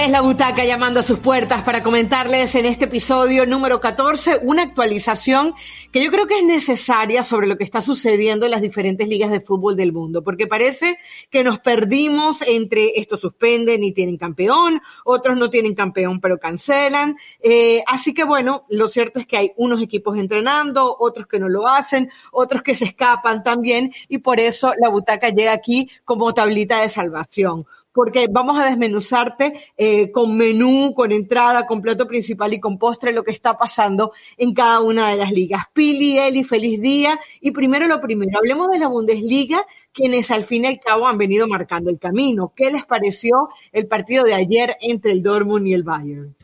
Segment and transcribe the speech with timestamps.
[0.00, 4.62] Es la butaca llamando a sus puertas para comentarles en este episodio número 14 una
[4.62, 5.52] actualización
[5.92, 9.30] que yo creo que es necesaria sobre lo que está sucediendo en las diferentes ligas
[9.30, 10.96] de fútbol del mundo, porque parece
[11.28, 17.16] que nos perdimos entre estos suspenden y tienen campeón, otros no tienen campeón pero cancelan.
[17.42, 21.50] Eh, así que bueno, lo cierto es que hay unos equipos entrenando, otros que no
[21.50, 26.32] lo hacen, otros que se escapan también y por eso la butaca llega aquí como
[26.32, 27.66] tablita de salvación
[28.00, 33.12] porque vamos a desmenuzarte eh, con menú, con entrada, con plato principal y con postre
[33.12, 35.64] lo que está pasando en cada una de las ligas.
[35.74, 37.20] Pili, Eli, feliz día.
[37.42, 41.18] Y primero lo primero, hablemos de la Bundesliga, quienes al fin y al cabo han
[41.18, 42.54] venido marcando el camino.
[42.56, 46.34] ¿Qué les pareció el partido de ayer entre el Dortmund y el Bayern?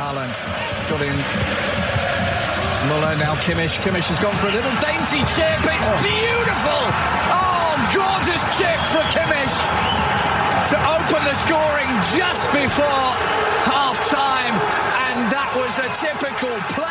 [0.00, 0.34] Haaland
[0.90, 1.14] got in.
[2.88, 3.78] Muller now Kimmich.
[3.84, 5.62] Kimmich has gone for a little dainty chip.
[5.62, 6.02] It's oh.
[6.02, 6.19] beautiful.
[12.70, 13.10] Before
[13.66, 14.54] half time.
[14.54, 16.89] And that was a typical played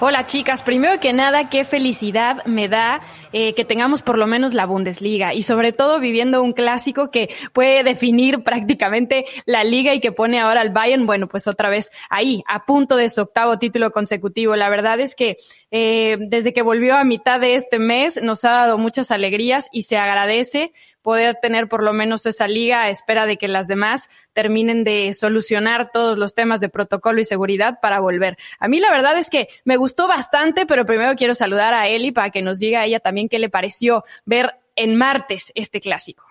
[0.00, 3.00] Hola chicas, primero que nada, qué felicidad me da
[3.32, 7.28] eh, que tengamos por lo menos la Bundesliga y sobre todo viviendo un clásico que
[7.52, 11.90] puede definir prácticamente la liga y que pone ahora al Bayern, bueno, pues otra vez
[12.10, 14.56] ahí, a punto de su octavo título consecutivo.
[14.56, 15.36] La verdad es que
[15.70, 19.82] eh, desde que volvió a mitad de este mes nos ha dado muchas alegrías y
[19.82, 20.72] se agradece
[21.08, 25.14] poder tener por lo menos esa liga a espera de que las demás terminen de
[25.14, 28.36] solucionar todos los temas de protocolo y seguridad para volver.
[28.58, 32.12] A mí la verdad es que me gustó bastante, pero primero quiero saludar a Eli
[32.12, 36.27] para que nos diga a ella también qué le pareció ver en martes este clásico.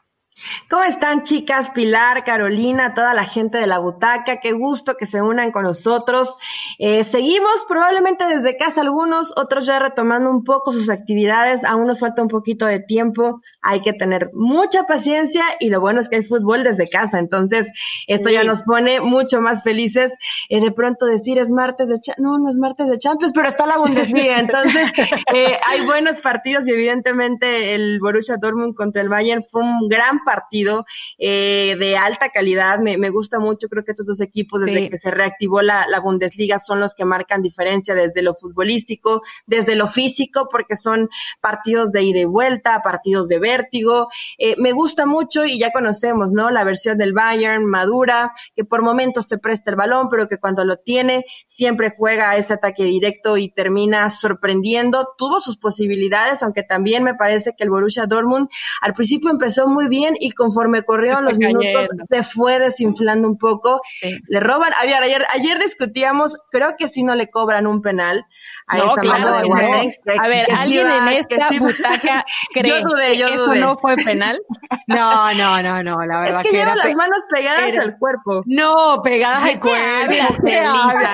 [0.70, 1.72] ¿Cómo están chicas?
[1.72, 6.38] Pilar, Carolina, toda la gente de la butaca, qué gusto que se unan con nosotros.
[6.78, 12.00] Eh, seguimos probablemente desde casa algunos, otros ya retomando un poco sus actividades, aún nos
[12.00, 16.18] falta un poquito de tiempo, hay que tener mucha paciencia y lo bueno es que
[16.18, 17.68] hay fútbol desde casa, entonces
[18.06, 20.12] esto ya nos pone mucho más felices.
[20.50, 23.66] Eh, de pronto decir es martes de, no, no es martes de Champions, pero está
[23.66, 24.92] la Bundesliga, entonces
[25.34, 30.20] eh, hay buenos partidos y evidentemente el Borussia Dortmund contra el Bayern fue un gran
[30.28, 30.86] partido
[31.18, 32.80] eh, de alta calidad.
[32.80, 36.02] Me, me, gusta mucho, creo que estos dos equipos desde que se reactivó la, la,
[36.02, 41.08] Bundesliga son los que marcan diferencia desde lo futbolístico, desde lo físico, porque son
[41.40, 44.10] partidos de ida y vuelta, partidos de vértigo.
[44.38, 46.50] Eh, me gusta mucho y ya conocemos, ¿no?
[46.50, 50.66] La versión del Bayern, madura, que por momentos te presta el balón, pero que cuando
[50.66, 55.08] lo tiene siempre juega ese ataque directo y termina sorprendiendo.
[55.18, 58.50] Tuvo sus posibilidades, aunque también me parece que el Borussia Dortmund
[58.82, 63.82] al principio empezó muy bien y conforme corrieron los minutos se fue desinflando un poco.
[64.28, 68.26] Le roban, a ver, ayer, ayer discutíamos, creo que si no le cobran un penal
[68.68, 70.22] a esa mano de no.
[70.22, 74.40] A ver, ¿alguien en esta butaca cree que eso no fue penal?
[74.88, 78.44] No, no, no, no, la verdad es que, que era las manos pegadas al cuerpo.
[78.46, 80.48] No, pegadas al cuerpo.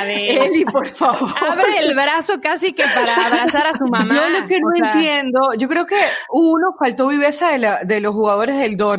[0.07, 1.31] Eli, por favor.
[1.49, 4.13] Abre el brazo casi que para abrazar a su mamá.
[4.13, 5.99] Yo lo que no entiendo, yo creo que
[6.29, 8.92] uno faltó viveza de, la, de los jugadores del Dortmund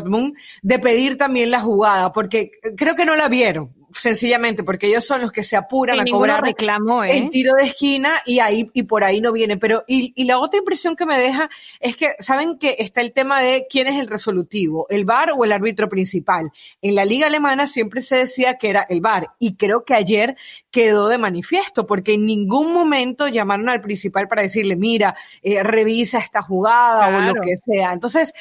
[0.63, 5.21] de pedir también la jugada, porque creo que no la vieron sencillamente porque ellos son
[5.21, 7.19] los que se apuran a cobrar reclamó, ¿eh?
[7.19, 9.57] el tiro de esquina y ahí y por ahí no viene.
[9.57, 11.49] Pero y, y, la otra impresión que me deja
[11.81, 15.45] es que saben que está el tema de quién es el resolutivo, el VAR o
[15.45, 16.51] el árbitro principal.
[16.83, 20.37] En la liga alemana siempre se decía que era el VAR y creo que ayer
[20.71, 26.19] quedó de manifiesto porque en ningún momento llamaron al principal para decirle mira eh, revisa
[26.19, 27.93] esta jugada o lo que sea.
[27.93, 28.33] Entonces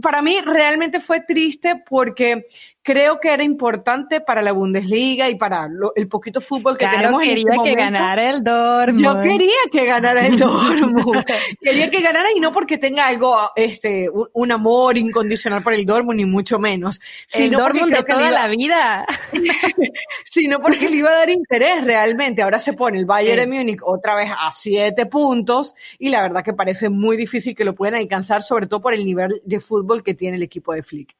[0.00, 2.46] para mí realmente fue triste porque
[2.82, 7.38] creo que era importante para la Bundesliga y para el poquito fútbol que tenemos en
[7.38, 9.04] este que ganara el Dortmund.
[9.04, 11.24] Yo quería que ganara el Dortmund.
[11.60, 16.16] quería que ganara y no porque tenga algo, este, un, amor incondicional por el Dortmund,
[16.16, 17.00] ni mucho menos.
[17.26, 19.06] Sino el Dortmund de toda la vida.
[20.30, 22.42] sino porque le iba a dar interés realmente.
[22.42, 26.42] Ahora se pone el Bayern de Múnich otra vez a siete puntos y la verdad
[26.42, 29.89] que parece muy difícil que lo puedan alcanzar, sobre todo por el nivel de fútbol
[30.02, 31.14] que tiene el equipo de Flick.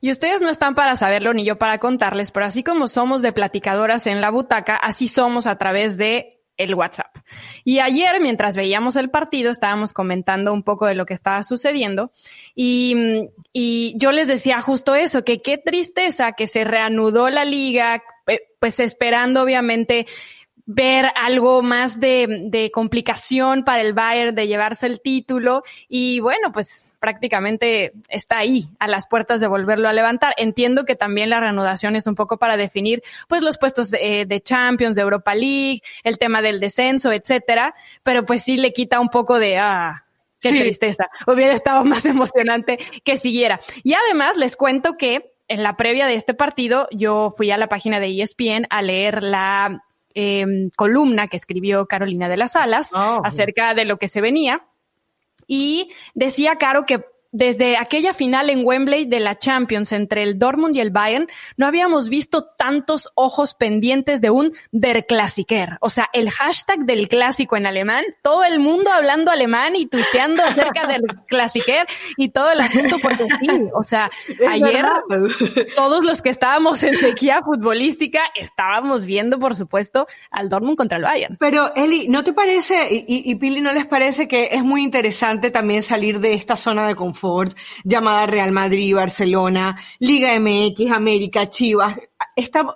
[0.00, 3.32] Y ustedes no están para saberlo ni yo para contarles, pero así como somos de
[3.32, 7.16] platicadoras en la butaca, así somos a través de el WhatsApp.
[7.64, 12.10] Y ayer, mientras veíamos el partido, estábamos comentando un poco de lo que estaba sucediendo
[12.54, 18.02] y, y yo les decía justo eso, que qué tristeza que se reanudó la liga,
[18.58, 20.06] pues esperando obviamente
[20.66, 26.52] ver algo más de, de, complicación para el Bayern de llevarse el título y bueno,
[26.52, 30.34] pues prácticamente está ahí a las puertas de volverlo a levantar.
[30.36, 34.40] Entiendo que también la reanudación es un poco para definir pues los puestos de, de
[34.40, 39.08] Champions, de Europa League, el tema del descenso, etcétera, pero pues sí le quita un
[39.08, 40.04] poco de ah,
[40.42, 41.04] Qué tristeza.
[41.26, 43.60] Hubiera estado más emocionante que siguiera.
[43.84, 47.68] Y además les cuento que en la previa de este partido yo fui a la
[47.68, 53.22] página de ESPN a leer la em, columna que escribió Carolina de las Alas oh.
[53.24, 54.66] acerca de lo que se venía.
[55.46, 60.76] Y decía Caro que desde aquella final en Wembley de la Champions entre el Dortmund
[60.76, 61.26] y el Bayern,
[61.56, 65.78] no habíamos visto tantos ojos pendientes de un Der Klassiker.
[65.80, 70.44] O sea, el hashtag del clásico en alemán, todo el mundo hablando alemán y tuiteando
[70.44, 71.86] acerca del Klassiker
[72.18, 73.48] y todo el asunto porque sí.
[73.74, 74.10] O sea,
[74.50, 74.84] ayer
[75.74, 81.04] todos los que estábamos en sequía futbolística estábamos viendo, por supuesto, al Dortmund contra el
[81.04, 81.36] Bayern.
[81.40, 85.50] Pero Eli, ¿no te parece, y, y Pili, ¿no les parece que es muy interesante
[85.50, 87.21] también salir de esta zona de confort?
[87.84, 91.98] Llamada Real Madrid, Barcelona, Liga MX, América, Chivas.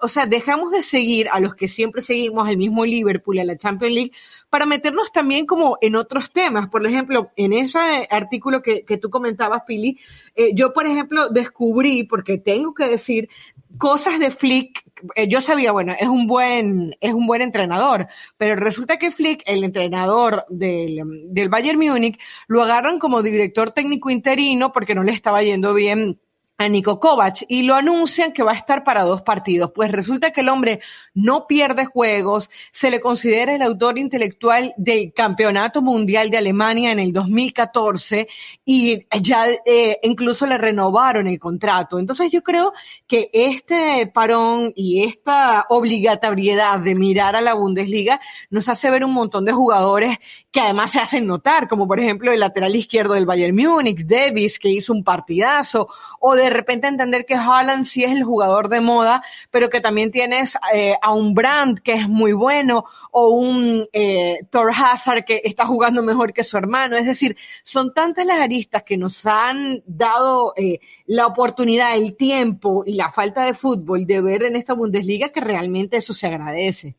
[0.02, 3.56] o sea, dejamos de seguir a los que siempre seguimos al mismo Liverpool, a la
[3.56, 4.12] Champions League,
[4.50, 6.68] para meternos también como en otros temas.
[6.68, 9.98] Por ejemplo, en ese artículo que, tú comentabas, Pili,
[10.34, 13.28] eh, yo, por ejemplo, descubrí, porque tengo que decir,
[13.78, 18.06] cosas de Flick eh, yo sabía, bueno, es un buen, es un buen entrenador,
[18.38, 22.18] pero resulta que Flick, el entrenador del, del Bayern Múnich,
[22.48, 26.18] lo agarran como director técnico interino porque no le estaba yendo bien
[26.58, 29.72] a Niko Kovac y lo anuncian que va a estar para dos partidos.
[29.74, 30.80] Pues resulta que el hombre
[31.14, 36.98] no pierde juegos, se le considera el autor intelectual del Campeonato Mundial de Alemania en
[36.98, 38.26] el 2014
[38.64, 41.98] y ya eh, incluso le renovaron el contrato.
[41.98, 42.72] Entonces yo creo
[43.06, 48.20] que este parón y esta obligatoriedad de mirar a la Bundesliga
[48.50, 50.18] nos hace ver un montón de jugadores
[50.56, 54.58] que además se hacen notar, como por ejemplo el lateral izquierdo del Bayern Múnich, Davis,
[54.58, 55.86] que hizo un partidazo,
[56.18, 60.10] o de repente entender que Haaland sí es el jugador de moda, pero que también
[60.10, 65.42] tienes eh, a un Brandt que es muy bueno, o un eh, Thor Hazard que
[65.44, 66.96] está jugando mejor que su hermano.
[66.96, 72.82] Es decir, son tantas las aristas que nos han dado eh, la oportunidad, el tiempo
[72.86, 76.96] y la falta de fútbol de ver en esta Bundesliga que realmente eso se agradece.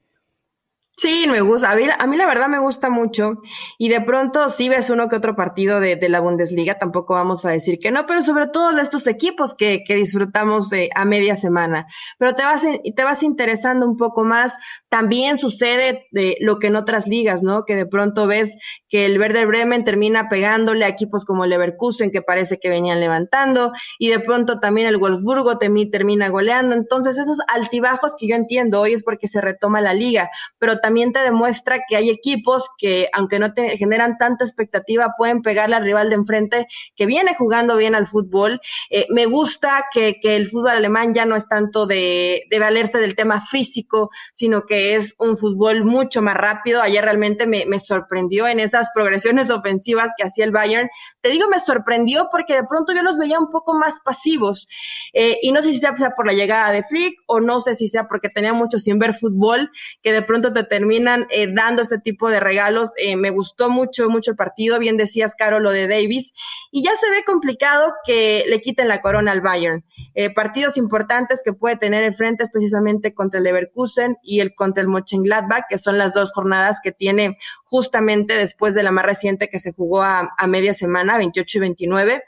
[1.00, 1.70] Sí, me gusta.
[1.70, 3.34] A mí, a la verdad me gusta mucho.
[3.78, 7.52] Y de pronto sí ves uno que otro partido de, la Bundesliga, tampoco vamos a
[7.52, 11.36] decir que no, pero sobre todo de estos equipos que, que disfrutamos eh, a media
[11.36, 11.86] semana.
[12.18, 14.54] Pero te vas, te vas interesando un poco más.
[14.90, 17.64] También sucede de lo que en otras ligas, ¿no?
[17.64, 18.58] Que de pronto ves
[18.90, 23.00] que el Werder Bremen termina pegándole a equipos como el Leverkusen, que parece que venían
[23.00, 26.74] levantando, y de pronto también el Wolfsburgo termina goleando.
[26.74, 30.87] Entonces esos altibajos que yo entiendo hoy es porque se retoma la liga, pero también
[30.88, 35.84] te demuestra que hay equipos que, aunque no te generan tanta expectativa, pueden pegarle al
[35.84, 38.60] rival de enfrente que viene jugando bien al fútbol.
[38.90, 43.42] Eh, me gusta que, el fútbol alemán ya no es tanto de, valerse del tema
[43.42, 46.82] físico, sino que es un fútbol mucho más rápido.
[46.82, 50.90] Ayer realmente me, sorprendió en esas progresiones ofensivas que hacía el Bayern.
[51.22, 54.68] Te digo, me sorprendió porque de pronto yo los veía un poco más pasivos.
[55.14, 57.88] Eh, y no sé si sea por la llegada de Flick o no sé si
[57.88, 59.70] sea porque tenía mucho sin ver fútbol,
[60.02, 62.92] que de pronto te terminan eh, dando este tipo de regalos.
[62.98, 64.78] Eh, me gustó mucho, mucho el partido.
[64.78, 66.34] Bien decías, Caro, lo de Davis.
[66.70, 69.84] Y ya se ve complicado que le quiten la corona al Bayern.
[70.14, 74.84] Eh, partidos importantes que puede tener enfrente es precisamente contra el Leverkusen y el contra
[74.84, 79.50] el Mönchengladbach, que son las dos jornadas que tiene justamente después de la más reciente
[79.50, 82.24] que se jugó a, a media semana, 28 y 29.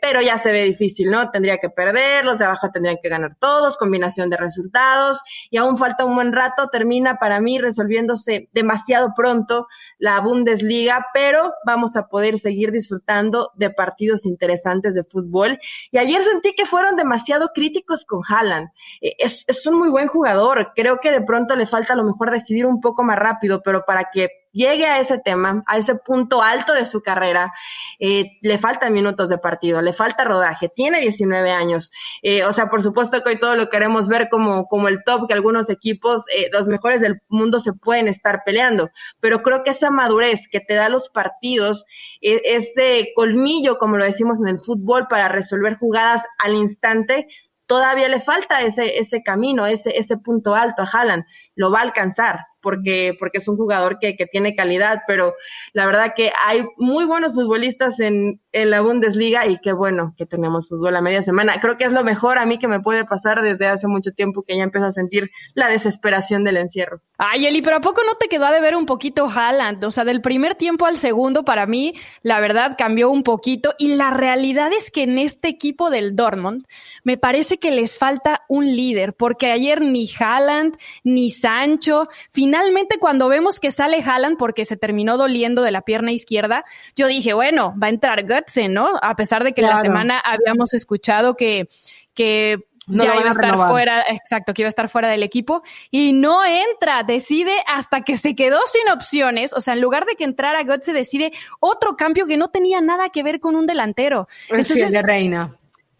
[0.00, 1.30] pero ya se ve difícil, ¿no?
[1.30, 5.76] Tendría que perder, los de abajo tendrían que ganar todos, combinación de resultados, y aún
[5.76, 6.68] falta un buen rato.
[6.68, 9.66] Termina para mí resolviéndose demasiado pronto
[9.98, 15.58] la Bundesliga, pero vamos a poder seguir disfrutando de partidos interesantes de fútbol.
[15.90, 18.68] Y ayer sentí que fueron demasiado críticos con Haaland.
[19.00, 20.72] Eh, es, es un muy buen jugador.
[20.74, 23.84] Creo que de pronto le falta a lo mejor decidir un poco más rápido, pero
[23.84, 27.52] para que llegue a ese tema, a ese punto alto de su carrera,
[28.00, 31.92] eh, le faltan minutos de partido, le falta rodaje, tiene 19 años.
[32.22, 35.28] Eh, o sea, por supuesto que hoy todo lo queremos ver como, como el top
[35.28, 38.88] que algunos equipos, eh, los mejores del mundo se pueden estar peleando,
[39.20, 41.84] pero creo que esa madurez que te da los partidos,
[42.22, 47.26] e, ese colmillo, como lo decimos en el fútbol, para resolver jugadas al instante,
[47.66, 51.24] todavía le falta ese, ese camino, ese, ese punto alto a Haaland.
[51.54, 55.36] Lo va a alcanzar porque, porque es un jugador que, que tiene calidad, pero
[55.72, 60.26] la verdad que hay muy buenos futbolistas en, en la Bundesliga y qué bueno que
[60.26, 61.60] tenemos fútbol a media semana.
[61.60, 64.42] Creo que es lo mejor a mí que me puede pasar desde hace mucho tiempo
[64.42, 67.02] que ya empiezo a sentir la desesperación del encierro.
[67.18, 69.84] Ay, Eli, pero ¿a poco no te quedó a deber un poquito Haaland?
[69.84, 73.94] O sea, del primer tiempo al segundo, para mí, la verdad cambió un poquito y
[73.94, 76.66] la realidad es que en este equipo del Dortmund
[77.04, 82.55] me parece que les falta un líder, porque ayer ni Haaland ni Sancho, finalmente
[82.98, 87.34] cuando vemos que sale Haaland porque se terminó doliendo de la pierna izquierda, yo dije,
[87.34, 88.98] bueno, va a entrar Götze, ¿no?
[89.02, 91.68] A pesar de que la semana habíamos escuchado que,
[92.14, 96.12] que ya iba a estar fuera, exacto, que iba a estar fuera del equipo y
[96.12, 100.24] no entra, decide hasta que se quedó sin opciones, o sea, en lugar de que
[100.24, 104.28] entrara Götze decide otro cambio que no tenía nada que ver con un delantero.
[104.48, 105.56] Entonces, de Reina.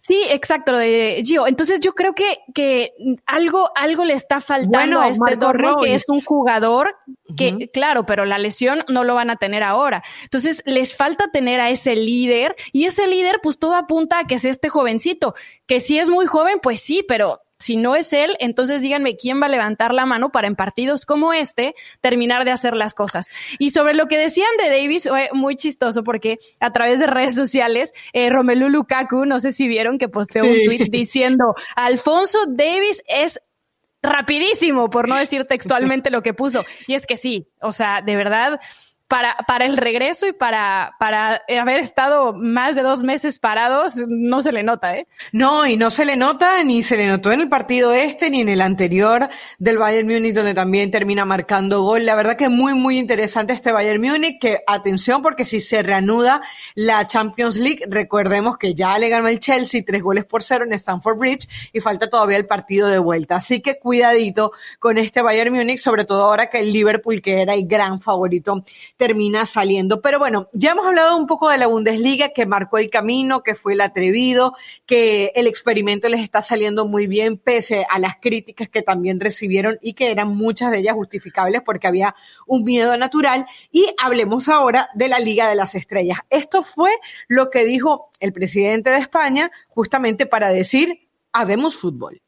[0.07, 1.49] Sí, exacto, lo de Gio.
[1.49, 2.93] Entonces yo creo que, que
[3.27, 6.97] algo, algo le está faltando a este Dortmund, que es un jugador
[7.37, 10.05] que, claro, pero la lesión no lo van a tener ahora.
[10.23, 14.39] Entonces les falta tener a ese líder y ese líder pues todo apunta a que
[14.39, 15.35] sea este jovencito,
[15.67, 19.41] que si es muy joven, pues sí, pero si no es él, entonces díganme quién
[19.41, 23.29] va a levantar la mano para en partidos como este terminar de hacer las cosas.
[23.59, 27.35] Y sobre lo que decían de Davis, fue muy chistoso porque a través de redes
[27.35, 33.03] sociales, eh, Romelu Lukaku, no sé si vieron que posteó un tweet diciendo, Alfonso Davis
[33.07, 33.41] es
[34.03, 36.65] rapidísimo, por no decir textualmente lo que puso.
[36.87, 38.61] Y es que sí, o sea, de verdad,
[39.09, 44.43] para, para el regreso y para, para haber estado más de dos meses parados, no
[44.43, 45.07] se le nota, ¿eh?
[45.33, 48.41] No, y no se le nota, ni se le notó en el partido este, ni
[48.41, 52.05] en el anterior del Bayern Múnich, donde también termina marcando gol.
[52.05, 55.83] La verdad que es muy, muy interesante este Bayern Múnich, que atención, porque si se
[55.83, 56.41] reanuda
[56.75, 60.73] la Champions League, recordemos que ya le ganó el Chelsea tres goles por cero en
[60.73, 63.37] Stamford Bridge y falta todavía el partido de vuelta.
[63.37, 67.55] Así que cuidadito con este Bayern Múnich, sobre todo ahora que el Liverpool, que era
[67.55, 68.65] el gran favorito,
[68.97, 70.01] termina saliendo.
[70.01, 73.55] Pero bueno, ya hemos hablado un poco de la Bundesliga que marcó el camino, que
[73.55, 74.55] fue el atrevido,
[74.87, 79.79] que el experimento les está saliendo muy bien pese a las críticas que también recibieron
[79.83, 82.15] y que eran muchas de ellas justificables porque había
[82.47, 83.47] un miedo natural.
[83.71, 86.19] Y hablemos ahora de la Liga de las Estrellas.
[86.31, 86.91] Esto fue
[87.29, 92.21] lo que dijo el presidente de España justamente para decir, habemos fútbol.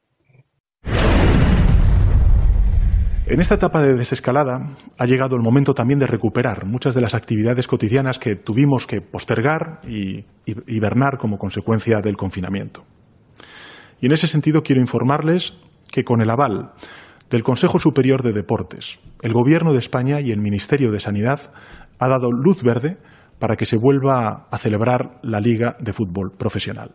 [3.30, 7.14] En esta etapa de desescalada ha llegado el momento también de recuperar muchas de las
[7.14, 12.86] actividades cotidianas que tuvimos que postergar y hibernar como consecuencia del confinamiento.
[14.00, 15.58] Y en ese sentido quiero informarles
[15.92, 16.72] que con el aval
[17.28, 21.52] del Consejo Superior de Deportes, el Gobierno de España y el Ministerio de Sanidad
[21.98, 22.96] ha dado luz verde
[23.38, 26.92] para que se vuelva a celebrar la Liga de Fútbol Profesional.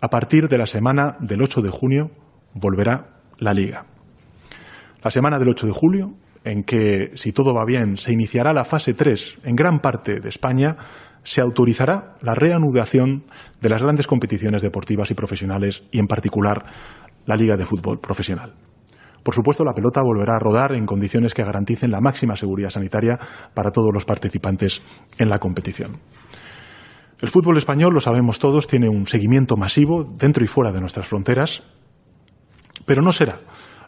[0.00, 2.10] A partir de la semana del 8 de junio
[2.54, 3.86] volverá la Liga
[5.02, 6.14] la semana del 8 de julio,
[6.44, 10.28] en que, si todo va bien, se iniciará la fase 3 en gran parte de
[10.28, 10.76] España,
[11.22, 13.24] se autorizará la reanudación
[13.60, 16.64] de las grandes competiciones deportivas y profesionales y, en particular,
[17.26, 18.54] la Liga de Fútbol Profesional.
[19.22, 23.18] Por supuesto, la pelota volverá a rodar en condiciones que garanticen la máxima seguridad sanitaria
[23.52, 24.82] para todos los participantes
[25.18, 25.98] en la competición.
[27.20, 31.06] El fútbol español, lo sabemos todos, tiene un seguimiento masivo dentro y fuera de nuestras
[31.06, 31.64] fronteras,
[32.86, 33.36] pero no será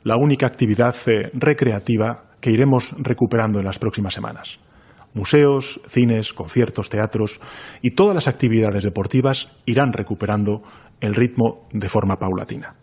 [0.04, 4.58] la única actividad eh, recreativa que iremos recuperando en las próximas semanas.
[5.14, 7.40] Museos, cines, conciertos, teatros
[7.82, 10.62] y todas las actividades deportivas irán recuperando
[11.00, 12.76] el ritmo de forma paulatina.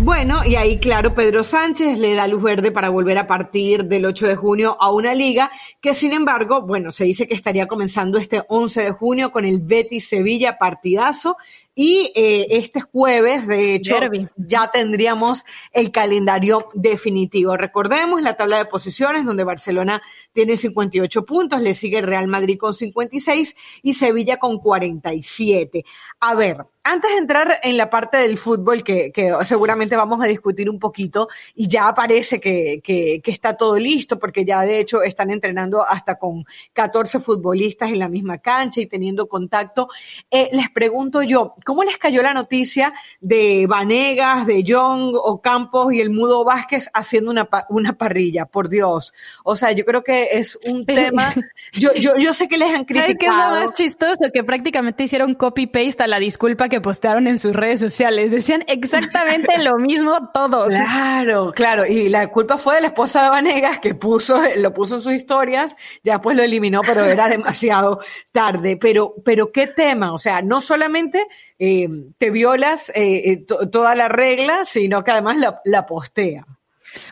[0.00, 4.06] Bueno, y ahí, claro, Pedro Sánchez le da luz verde para volver a partir del
[4.06, 8.16] 8 de junio a una liga que, sin embargo, bueno, se dice que estaría comenzando
[8.16, 11.36] este 11 de junio con el Betis Sevilla partidazo
[11.80, 13.94] y eh, este jueves, de hecho,
[14.36, 17.56] ya tendríamos el calendario definitivo.
[17.56, 22.74] Recordemos la tabla de posiciones donde Barcelona tiene 58 puntos, le sigue Real Madrid con
[22.74, 25.84] 56 y Sevilla con 47.
[26.18, 30.26] A ver, antes de entrar en la parte del fútbol, que, que seguramente vamos a
[30.26, 34.80] discutir un poquito, y ya parece que, que, que, está todo listo, porque ya de
[34.80, 39.88] hecho están entrenando hasta con 14 futbolistas en la misma cancha y teniendo contacto,
[40.30, 46.00] eh, les pregunto yo, ¿Cómo les cayó la noticia de Vanegas, de Young, Campos y
[46.00, 48.46] el Mudo Vázquez haciendo una, una parrilla?
[48.46, 49.12] Por Dios.
[49.44, 51.34] O sea, yo creo que es un tema.
[51.74, 53.08] Yo, yo, yo sé que les han criticado.
[53.08, 54.32] ¿Sabes qué es lo más chistoso?
[54.32, 58.30] Que prácticamente hicieron copy-paste a la disculpa que postearon en sus redes sociales.
[58.30, 60.68] Decían exactamente lo mismo todos.
[60.68, 61.84] Claro, claro.
[61.84, 65.12] Y la culpa fue de la esposa de Vanegas que puso, lo puso en sus
[65.12, 68.00] historias, ya después lo eliminó, pero era demasiado
[68.32, 68.78] tarde.
[68.78, 70.14] Pero, pero qué tema.
[70.14, 71.26] O sea, no solamente
[71.58, 71.88] eh,
[72.18, 76.46] te violas eh, eh, toda la regla, sino que además la, postea.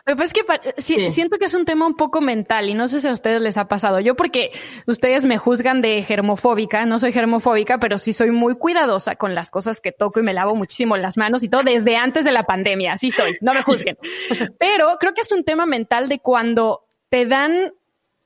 [0.05, 3.07] Pues es que siento que es un tema un poco mental y no sé si
[3.07, 3.99] a ustedes les ha pasado.
[3.99, 4.51] Yo porque
[4.87, 9.51] ustedes me juzgan de germofóbica, no soy germofóbica, pero sí soy muy cuidadosa con las
[9.51, 12.43] cosas que toco y me lavo muchísimo las manos y todo desde antes de la
[12.43, 12.93] pandemia.
[12.93, 13.97] Así soy, no me juzguen.
[14.59, 17.73] Pero creo que es un tema mental de cuando te dan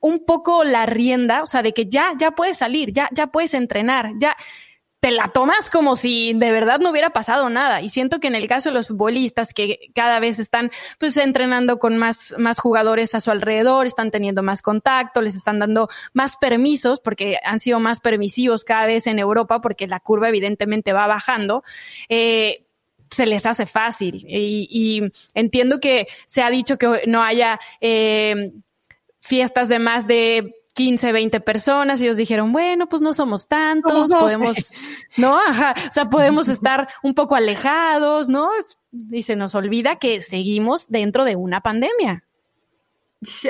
[0.00, 3.54] un poco la rienda, o sea, de que ya, ya puedes salir, ya, ya puedes
[3.54, 4.36] entrenar, ya
[5.02, 7.82] te la tomas como si de verdad no hubiera pasado nada.
[7.82, 11.80] Y siento que en el caso de los futbolistas que cada vez están pues entrenando
[11.80, 16.36] con más, más jugadores a su alrededor, están teniendo más contacto, les están dando más
[16.36, 21.08] permisos porque han sido más permisivos cada vez en Europa porque la curva evidentemente va
[21.08, 21.64] bajando.
[22.08, 22.64] Eh,
[23.10, 28.52] se les hace fácil y, y, entiendo que se ha dicho que no haya eh,
[29.18, 34.10] fiestas de más de 15, 20 personas y ellos dijeron, bueno, pues no somos tantos,
[34.10, 34.72] podemos,
[35.16, 35.38] ¿no?
[35.38, 38.50] Ajá, o sea, podemos estar un poco alejados, ¿no?
[39.10, 42.24] Y se nos olvida que seguimos dentro de una pandemia.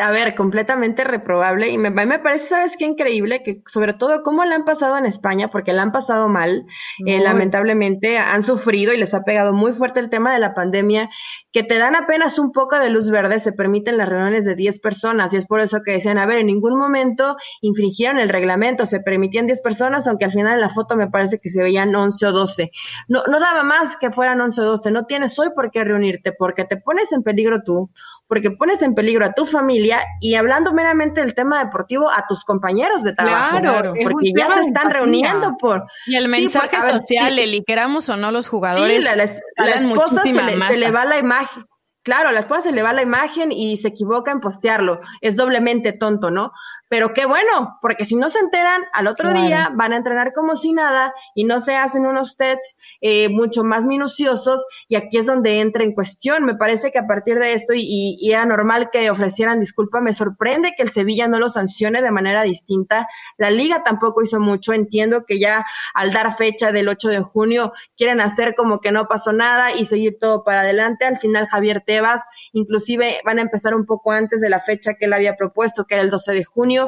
[0.02, 1.71] A ver, completamente reprobable.
[1.71, 3.43] Y me, me parece, ¿sabes qué increíble?
[3.43, 6.67] Que sobre todo cómo la han pasado en España, porque la han pasado mal,
[7.07, 11.09] eh, lamentablemente han sufrido y les ha pegado muy fuerte el tema de la pandemia,
[11.52, 14.79] que te dan apenas un poco de luz verde, se permiten las reuniones de 10
[14.81, 15.33] personas.
[15.33, 19.00] Y es por eso que decían, a ver, en ningún momento infringieron el reglamento, se
[19.00, 22.26] permitían 10 personas, aunque al final en la foto me parece que se veían 11
[22.26, 22.71] o 12.
[23.09, 24.91] No, no daba más que fueran 11 o 12.
[24.91, 27.91] No tienes hoy por qué reunirte, porque te pones en peligro tú,
[28.32, 32.46] porque pones en peligro a tu familia y hablando meramente del tema deportivo a tus
[32.46, 37.62] compañeros de trabajo, claro, porque ya se están reuniendo por y el mensaje social, Eli,
[37.62, 41.66] queramos o no los jugadores, sí, la, esposa se le, se le va la imagen.
[42.02, 45.00] Claro, a la esposa se le va la imagen y se equivoca en postearlo.
[45.20, 46.52] Es doblemente tonto, ¿no?
[46.92, 50.56] Pero qué bueno, porque si no se enteran, al otro día van a entrenar como
[50.56, 55.25] si nada y no se hacen unos tests eh, mucho más minuciosos y aquí es
[55.25, 56.44] donde entra en cuestión.
[56.44, 60.12] Me parece que a partir de esto y, y, era normal que ofrecieran disculpa, me
[60.12, 63.08] sorprende que el Sevilla no lo sancione de manera distinta.
[63.38, 64.75] La liga tampoco hizo mucho.
[64.75, 69.06] Entiendo que ya al dar fecha del 8 de junio quieren hacer como que no
[69.06, 71.06] pasó nada y seguir todo para adelante.
[71.06, 72.20] Al final Javier Tebas,
[72.52, 75.94] inclusive van a empezar un poco antes de la fecha que él había propuesto, que
[75.94, 76.81] era el 12 de junio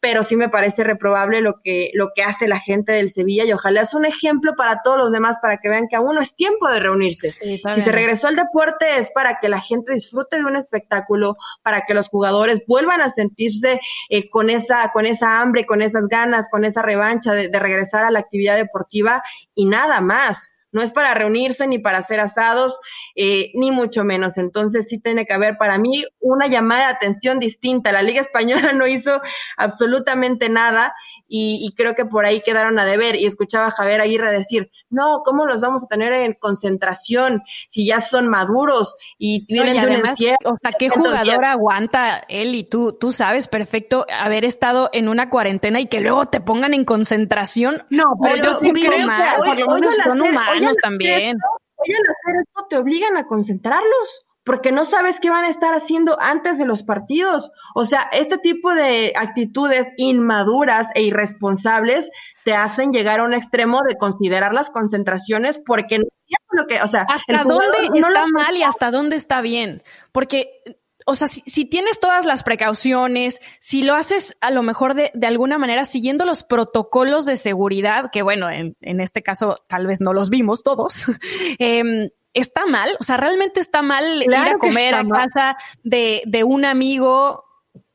[0.00, 3.52] pero sí me parece reprobable lo que, lo que hace la gente del Sevilla y
[3.52, 6.34] ojalá es un ejemplo para todos los demás para que vean que aún no es
[6.34, 7.34] tiempo de reunirse.
[7.40, 11.82] si se regresó al deporte es para que la gente disfrute de un espectáculo, para
[11.82, 16.48] que los jugadores vuelvan a sentirse eh, con esa, con esa hambre, con esas ganas,
[16.50, 19.22] con esa revancha de regresar a la actividad deportiva
[19.54, 22.78] y nada más no es para reunirse ni para hacer asados,
[23.14, 24.36] eh, ni mucho menos.
[24.38, 27.92] Entonces sí tiene que haber para mí una llamada de atención distinta.
[27.92, 29.20] La Liga Española no hizo
[29.56, 30.94] absolutamente nada
[31.26, 33.16] y, creo que por ahí quedaron a deber.
[33.16, 37.86] Y escuchaba a Javier Aguirre decir, no, ¿cómo los vamos a tener en concentración si
[37.86, 40.02] ya son maduros y vienen de un
[40.44, 42.96] O sea, ¿qué jugador aguanta él y tú?
[42.98, 47.84] Tú sabes perfecto haber estado en una cuarentena y que luego te pongan en concentración.
[47.90, 51.36] No, pero, yo sí creo que son humanos también.
[51.76, 56.18] Oye, hacer esto te obligan a concentrarlos porque no sabes qué van a estar haciendo
[56.18, 57.50] antes de los partidos.
[57.74, 62.10] O sea, este tipo de actitudes inmaduras e irresponsables
[62.44, 66.04] te hacen llegar a un extremo de considerar las concentraciones porque no
[66.52, 70.48] lo que, o sea, hasta dónde está mal y hasta dónde está bien, porque
[71.08, 75.26] o sea, si, tienes todas las precauciones, si lo haces a lo mejor de, de
[75.26, 80.02] alguna manera siguiendo los protocolos de seguridad, que bueno, en, en este caso tal vez
[80.02, 81.06] no los vimos todos,
[81.58, 86.44] eh, está mal, o sea, realmente está mal ir a comer a casa de, de
[86.44, 87.47] un amigo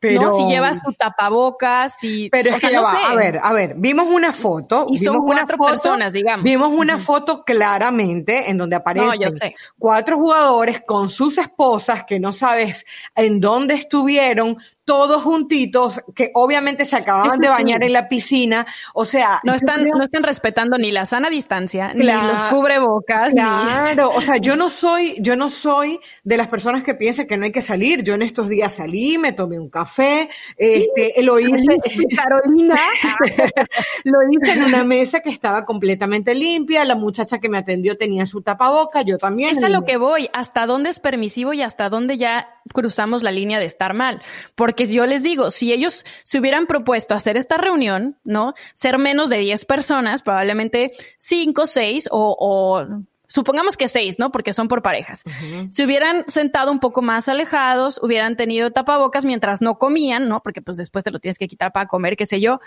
[0.03, 2.29] pero, Si llevas tu tapabocas y.
[2.29, 4.85] Pero es que a ver, a ver, vimos una foto.
[4.89, 6.43] Y son cuatro personas, digamos.
[6.43, 12.85] Vimos una foto claramente en donde aparecen cuatro jugadores con sus esposas que no sabes
[13.15, 19.05] en dónde estuvieron, todos juntitos, que obviamente se acababan de bañar en la piscina, o
[19.05, 19.39] sea...
[19.43, 23.33] No están, no están respetando ni la sana distancia, ni los cubrebocas.
[23.33, 27.37] Claro, o sea, yo no soy, yo no soy de las personas que piensan que
[27.37, 28.03] no hay que salir.
[28.03, 31.77] Yo en estos días salí, me tomé un café, este, lo hice...
[32.15, 32.79] Carolina.
[34.03, 38.25] lo hice en una mesa que estaba completamente limpia, la muchacha que me atendió tenía
[38.25, 39.55] su tapaboca, yo también.
[39.55, 43.31] Es a lo que voy, hasta dónde es permisivo y hasta dónde ya cruzamos la
[43.31, 44.21] línea de estar mal.
[44.55, 48.53] Porque yo les digo, si ellos se hubieran propuesto hacer esta reunión, ¿no?
[48.73, 54.31] Ser menos de 10 personas, probablemente 5, 6 o, o supongamos que seis, ¿no?
[54.31, 55.23] Porque son por parejas.
[55.71, 60.41] Se hubieran sentado un poco más alejados, hubieran tenido tapabocas mientras no comían, ¿no?
[60.41, 62.59] Porque pues después te lo tienes que quitar para comer, qué sé yo.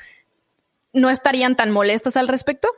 [0.92, 2.69] ¿No estarían tan molestos al respecto?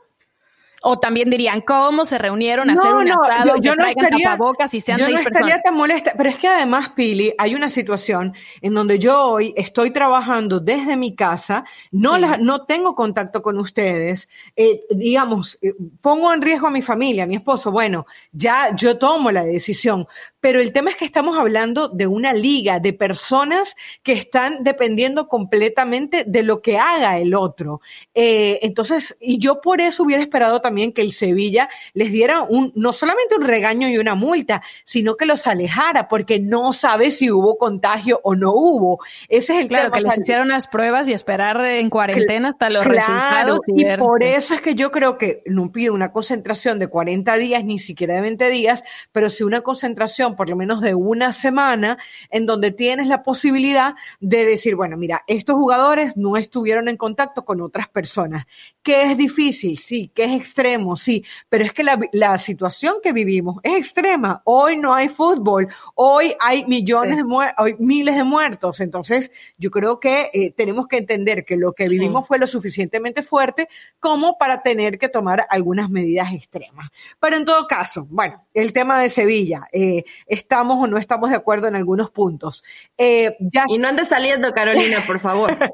[0.81, 4.81] O también dirían, ¿cómo se reunieron a hacer un asado, yo, no estaría, tapabocas y
[4.81, 8.73] sean yo no estaría tan molesta, pero es que además, Pili, hay una situación en
[8.73, 14.81] donde yo hoy estoy trabajando desde mi casa, no, no tengo contacto con ustedes, eh,
[14.89, 19.31] digamos, eh, pongo en riesgo a mi familia, a mi esposo, bueno, ya yo tomo
[19.31, 20.07] la decisión,
[20.39, 25.27] pero el tema es que estamos hablando de una liga de personas que están dependiendo
[25.27, 27.81] completamente de lo que haga el otro.
[28.13, 32.71] Eh, entonces, y yo por eso hubiera esperado también que el Sevilla les diera un,
[32.75, 37.31] no solamente un regaño y una multa, sino que los alejara, porque no sabe si
[37.31, 38.99] hubo contagio o no hubo.
[39.27, 42.85] Ese es el claro, que les hicieron las pruebas y esperar en cuarentena hasta los
[42.85, 43.59] resultados.
[43.67, 47.35] Y, y por eso es que yo creo que no pido una concentración de 40
[47.35, 51.33] días, ni siquiera de 20 días, pero sí una concentración por lo menos de una
[51.33, 51.97] semana
[52.29, 57.45] en donde tienes la posibilidad de decir, bueno, mira, estos jugadores no estuvieron en contacto
[57.45, 58.45] con otras personas.
[58.81, 63.57] Que es difícil, sí, que es extremo, sí, pero es que la, situación que vivimos
[63.63, 64.41] es extrema.
[64.45, 68.79] Hoy no hay fútbol, hoy hay millones de muertos, miles de muertos.
[68.79, 73.23] Entonces, yo creo que eh, tenemos que entender que lo que vivimos fue lo suficientemente
[73.23, 73.67] fuerte
[73.99, 76.89] como para tener que tomar algunas medidas extremas.
[77.19, 81.35] Pero en todo caso, bueno, el tema de Sevilla, eh, estamos o no estamos de
[81.35, 82.63] acuerdo en algunos puntos.
[82.97, 83.35] Eh,
[83.67, 85.55] y no andes saliendo, Carolina, por favor.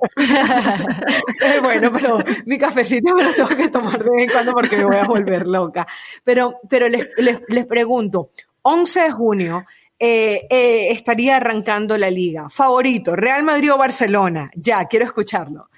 [1.41, 4.77] Eh, bueno, pero mi cafecito me lo tengo que tomar de vez en cuando porque
[4.77, 5.85] me voy a volver loca.
[6.23, 8.29] Pero, pero les, les, pregunto,
[8.61, 9.65] 11 de junio,
[9.99, 12.49] estaría arrancando la liga.
[12.49, 14.49] Favorito, Real Madrid o Barcelona.
[14.55, 15.69] Ya, quiero escucharlo.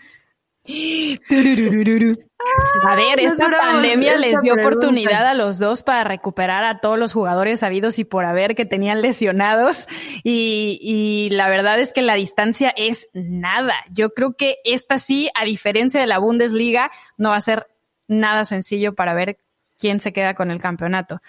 [2.85, 7.13] A ver, esta pandemia les dio oportunidad a los dos para recuperar a todos los
[7.13, 9.87] jugadores sabidos y por haber que tenían lesionados.
[10.23, 13.75] Y, y, la verdad es que la distancia es nada.
[13.93, 17.67] Yo creo que esta sí, a diferencia de la Bundesliga, no va a ser
[18.07, 19.37] nada sencillo para ver
[19.77, 21.19] quién se queda con el campeonato.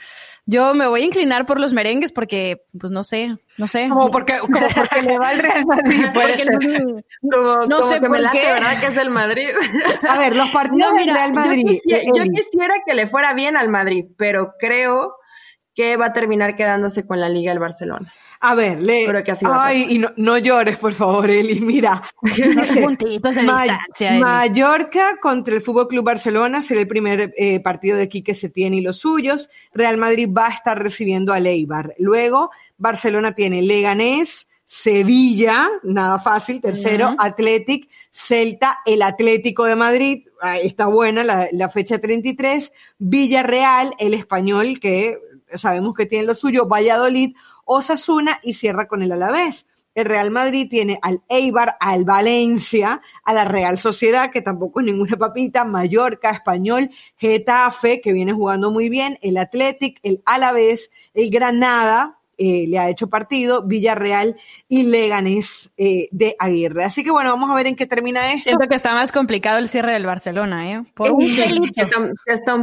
[0.47, 3.89] Yo me voy a inclinar por los merengues porque, pues no sé, no sé.
[3.89, 6.05] Como porque, como porque le va al Real Madrid.
[6.15, 6.45] Porque,
[7.69, 8.47] no sé que me la qué.
[8.47, 8.81] ¿verdad?
[8.81, 9.49] Que es el Madrid.
[10.09, 11.81] A ver, los partidos del Real Madrid.
[11.85, 15.15] Yo yo quisiera que le fuera bien al Madrid, pero creo
[15.75, 18.13] que va a terminar quedándose con la Liga el Barcelona.
[18.41, 19.07] A ver, le.
[19.45, 21.61] ay, y no, llores, por favor, Eli.
[21.61, 22.03] Mira.
[22.83, 28.05] puntitos de distancia, Mallorca contra el Fútbol Club Barcelona será el primer eh, partido de
[28.05, 29.51] aquí que se tiene y los suyos.
[29.73, 31.95] Real Madrid va a estar recibiendo a Leibar.
[31.99, 34.47] Luego, Barcelona tiene Leganés.
[34.71, 40.27] Sevilla, nada fácil, tercero, Athletic, Celta, el Atlético de Madrid,
[40.63, 45.17] está buena la, la fecha 33, Villarreal, el español que
[45.55, 49.67] sabemos que tiene lo suyo, Valladolid, Osasuna y cierra con el Alavés.
[49.95, 54.87] El Real Madrid tiene al Eibar, al Valencia, a la Real Sociedad, que tampoco es
[54.87, 61.31] ninguna papita, Mallorca, Español, Getafe, que viene jugando muy bien, el Athletic, el Alavés, el
[61.31, 64.37] Granada, eh, le ha hecho partido, Villarreal
[64.69, 66.85] y Leganés eh, de Aguirre.
[66.85, 68.45] Así que bueno, vamos a ver en qué termina esto.
[68.45, 70.83] Siento que está más complicado el cierre del Barcelona, ¿eh?
[70.95, 71.43] Por un sí,
[72.27, 72.55] está,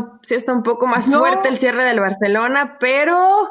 [0.54, 3.50] un, poco más fuerte el cierre del Barcelona, pero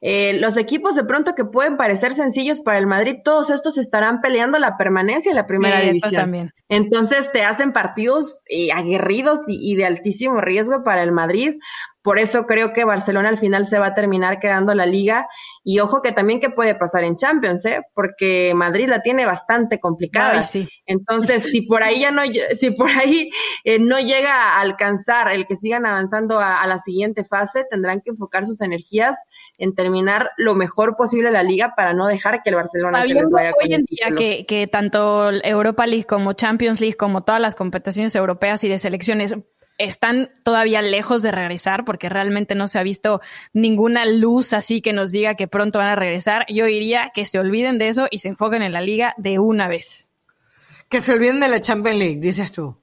[0.00, 4.22] eh, los equipos de pronto que pueden parecer sencillos para el Madrid, todos estos estarán
[4.22, 6.14] peleando la permanencia en la primera división.
[6.14, 6.54] También.
[6.70, 8.40] Entonces te hacen partidos
[8.74, 11.58] aguerridos y de altísimo riesgo para el Madrid.
[12.06, 15.26] Por eso creo que Barcelona al final se va a terminar quedando la liga.
[15.64, 17.80] Y ojo que también qué puede pasar en Champions, ¿eh?
[17.94, 20.40] Porque Madrid la tiene bastante complicada.
[20.86, 22.22] Entonces, si por ahí ya no,
[22.56, 23.28] si por ahí
[23.64, 28.10] eh, no llega a alcanzar el que sigan avanzando a, la siguiente fase, tendrán que
[28.10, 29.16] enfocar sus energías
[29.58, 33.32] en terminar lo mejor posible la liga para no dejar que el Barcelona se les
[33.32, 33.52] vaya.
[33.60, 38.14] Hoy en día que, que tanto Europa League como Champions League como todas las competiciones
[38.14, 39.34] europeas y de selecciones
[39.78, 43.20] están todavía lejos de regresar porque realmente no se ha visto
[43.52, 46.46] ninguna luz así que nos diga que pronto van a regresar.
[46.48, 49.68] Yo diría que se olviden de eso y se enfoquen en la liga de una
[49.68, 50.10] vez.
[50.88, 52.76] Que se olviden de la Champions League, dices tú.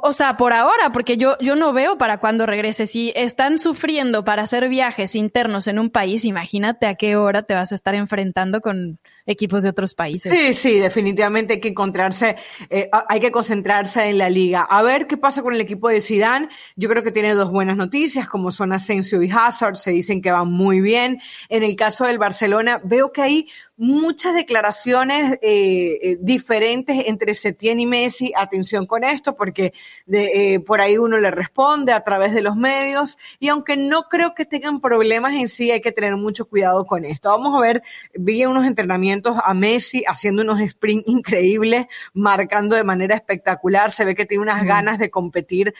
[0.00, 2.86] O sea, por ahora, porque yo, yo no veo para cuándo regrese.
[2.86, 7.54] Si están sufriendo para hacer viajes internos en un país, imagínate a qué hora te
[7.54, 10.30] vas a estar enfrentando con equipos de otros países.
[10.30, 12.36] Sí, sí, definitivamente hay que encontrarse,
[12.68, 14.62] eh, hay que concentrarse en la liga.
[14.62, 16.48] A ver qué pasa con el equipo de Zidane.
[16.76, 20.30] Yo creo que tiene dos buenas noticias, como son Asensio y Hazard, se dicen que
[20.30, 21.18] van muy bien.
[21.48, 23.46] En el caso del Barcelona, veo que hay
[23.78, 28.32] muchas declaraciones eh, eh, diferentes entre Setién y Messi.
[28.36, 29.72] Atención con esto, porque
[30.04, 33.16] de, eh, por ahí uno le responde a través de los medios.
[33.38, 37.04] Y aunque no creo que tengan problemas en sí, hay que tener mucho cuidado con
[37.04, 37.30] esto.
[37.30, 37.82] Vamos a ver,
[38.14, 43.92] vi unos entrenamientos a Messi haciendo unos sprints increíbles, marcando de manera espectacular.
[43.92, 45.72] Se ve que tiene unas ganas de competir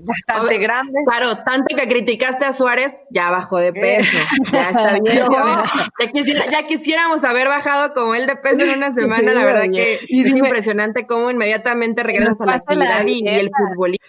[0.00, 1.04] bastante grandes.
[1.06, 4.18] Claro, tanto que criticaste a Suárez, ya bajó de peso.
[4.52, 5.26] Ya está bien.
[6.52, 10.10] ya quisiéramos haber bajado como él de peso en una semana, la verdad que es
[10.10, 14.06] impresionante cómo inmediatamente regresas a la actividad y, el futbolista.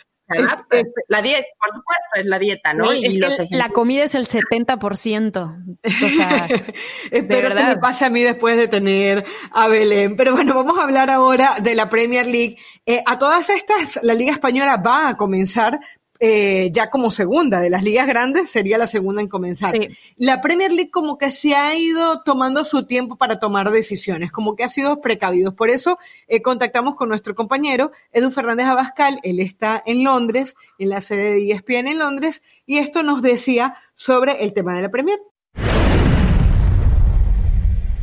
[1.07, 2.93] La dieta, por supuesto, es la dieta, ¿no?
[2.93, 5.77] y la comida es el 70%.
[5.83, 6.47] O sea,
[7.11, 10.15] Espero que me pase a mí después de tener a Belén.
[10.15, 12.57] Pero bueno, vamos a hablar ahora de la Premier League.
[12.85, 15.79] Eh, a todas estas, la Liga Española va a comenzar,
[16.19, 19.73] eh, ya como segunda de las ligas grandes, sería la segunda en comenzar.
[20.17, 24.55] La Premier League como que se ha ido tomando su tiempo para tomar decisiones, como
[24.55, 25.55] que ha sido precavido.
[25.55, 30.89] Por eso eh, contactamos con nuestro compañero Edu Fernández Abascal, él está en Londres, en
[30.89, 34.89] la sede de ESPN en Londres, y esto nos decía sobre el tema de la
[34.89, 35.19] Premier.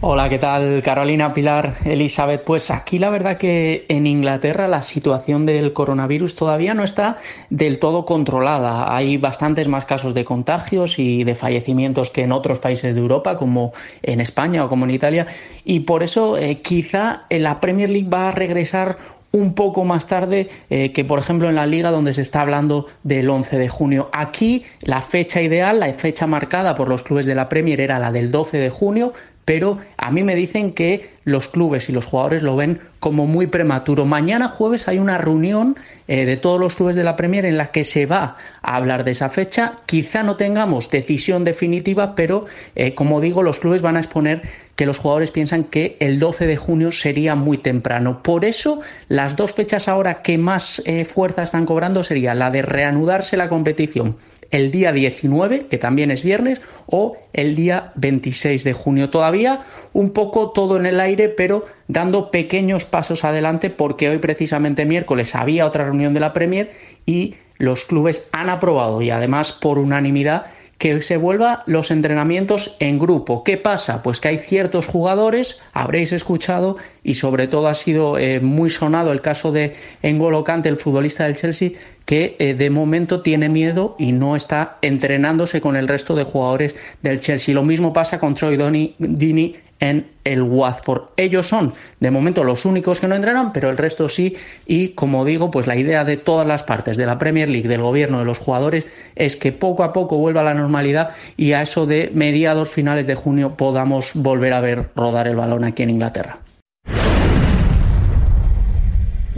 [0.09, 2.45] Hola, ¿qué tal Carolina, Pilar, Elizabeth?
[2.45, 7.17] Pues aquí la verdad que en Inglaterra la situación del coronavirus todavía no está
[7.51, 8.95] del todo controlada.
[8.95, 13.37] Hay bastantes más casos de contagios y de fallecimientos que en otros países de Europa,
[13.37, 15.27] como en España o como en Italia,
[15.65, 18.99] y por eso eh, quizá la Premier League va a regresar
[19.33, 22.87] un poco más tarde eh, que, por ejemplo, en la liga donde se está hablando
[23.03, 24.09] del 11 de junio.
[24.13, 28.13] Aquí la fecha ideal, la fecha marcada por los clubes de la Premier era la
[28.13, 29.13] del 12 de junio,
[29.47, 33.47] pero a mí me dicen que los clubes y los jugadores lo ven como muy
[33.47, 34.05] prematuro.
[34.05, 35.77] Mañana jueves hay una reunión
[36.09, 39.05] eh, de todos los clubes de la Premier en la que se va a hablar
[39.05, 39.75] de esa fecha.
[39.87, 44.43] Quizá no tengamos decisión definitiva, pero eh, como digo, los clubes van a exponer
[44.75, 48.25] que los jugadores piensan que el 12 de junio sería muy temprano.
[48.25, 52.63] Por eso, las dos fechas ahora que más eh, fuerza están cobrando sería la de
[52.63, 54.17] reanudarse la competición
[54.51, 59.11] el día 19, que también es viernes, o el día 26 de junio.
[59.11, 64.85] Todavía un poco todo en el aire, pero dando pequeños pasos adelante porque hoy precisamente
[64.85, 66.73] miércoles había otra reunión de la Premier
[67.05, 70.47] y los clubes han aprobado y además por unanimidad
[70.79, 73.45] que se vuelva los entrenamientos en grupo.
[73.45, 74.03] ¿Qué pasa?
[74.03, 79.13] Pues que hay ciertos jugadores, habréis escuchado, y sobre todo ha sido eh, muy sonado
[79.13, 81.71] el caso de N'Golo Kante, el futbolista del Chelsea,
[82.07, 86.75] que eh, de momento tiene miedo y no está entrenándose con el resto de jugadores
[87.03, 87.55] del Chelsea.
[87.55, 88.57] Lo mismo pasa con Troy
[88.99, 91.11] Dini en el Watford.
[91.17, 94.37] Ellos son de momento los únicos que no entrenan, pero el resto sí.
[94.67, 97.83] Y como digo, pues la idea de todas las partes, de la Premier League, del
[97.83, 101.63] gobierno, de los jugadores, es que poco a poco vuelva a la normalidad y a
[101.63, 105.91] eso de mediados finales de junio podamos volver a ver rodar el balón aquí en
[105.91, 106.39] Inglaterra.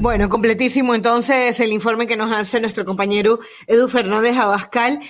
[0.00, 5.00] Bueno, completísimo entonces el informe que nos hace nuestro compañero Edu Fernández Abascal.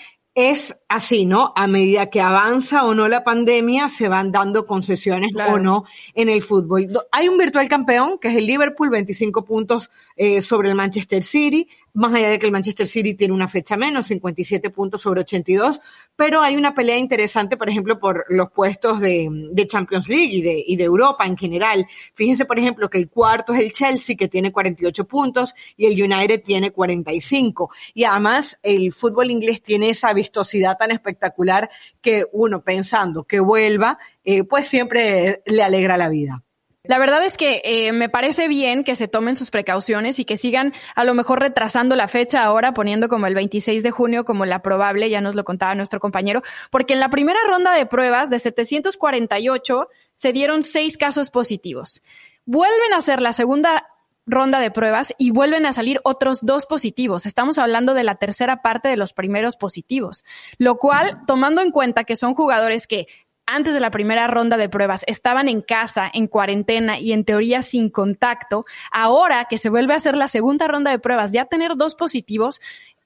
[0.41, 1.53] Es así, ¿no?
[1.57, 6.29] A medida que avanza o no la pandemia, se van dando concesiones o no en
[6.29, 6.87] el fútbol.
[7.11, 11.67] Hay un virtual campeón, que es el Liverpool, 25 puntos eh, sobre el Manchester City
[11.99, 15.81] más allá de que el Manchester City tiene una fecha menos, 57 puntos sobre 82,
[16.15, 19.29] pero hay una pelea interesante, por ejemplo, por los puestos de,
[19.67, 21.85] Champions League y de, y de, Europa en general.
[22.15, 26.01] Fíjense, por ejemplo, que el cuarto es el Chelsea, que tiene 48 puntos, y el
[26.01, 27.71] United tiene 45.
[27.95, 34.45] Y además, el fútbol inglés tiene esa tan espectacular que uno pensando que vuelva, eh,
[34.45, 36.43] pues siempre le alegra la vida.
[36.89, 40.39] La verdad es que eh, me parece bien que se tomen sus precauciones y que
[40.39, 44.47] sigan a lo mejor retrasando la fecha ahora, poniendo como el 26 de junio como
[44.47, 48.31] la probable, ya nos lo contaba nuestro compañero, porque en la primera ronda de pruebas
[48.31, 52.01] de 748 se dieron seis casos positivos.
[52.47, 53.87] Vuelven a hacer la segunda
[54.29, 57.27] ronda de pruebas y vuelven a salir otros dos positivos.
[57.27, 60.25] Estamos hablando de la tercera parte de los primeros positivos,
[60.59, 63.07] lo cual, tomando en cuenta que son jugadores que
[63.49, 67.63] antes de la primera ronda de pruebas estaban en casa, en cuarentena y en teoría
[67.63, 71.77] sin contacto, ahora que se vuelve a hacer la segunda ronda de pruebas, ya tener
[71.77, 72.61] dos positivos,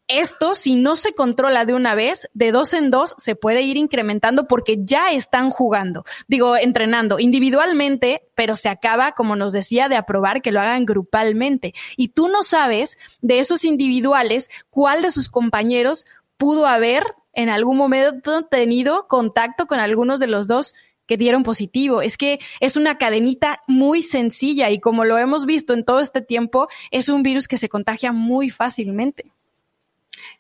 [0.09, 3.77] esto, si no se controla de una vez, de dos en dos se puede ir
[3.77, 9.97] incrementando porque ya están jugando, digo, entrenando individualmente, pero se acaba, como nos decía, de
[9.97, 11.73] aprobar que lo hagan grupalmente.
[11.97, 17.77] Y tú no sabes de esos individuales cuál de sus compañeros pudo haber en algún
[17.77, 20.75] momento tenido contacto con algunos de los dos
[21.07, 22.03] que dieron positivo.
[22.03, 26.23] Es que es una cadenita muy sencilla y como lo hemos visto en todo este
[26.23, 29.33] tiempo, es un virus que se contagia muy fácilmente.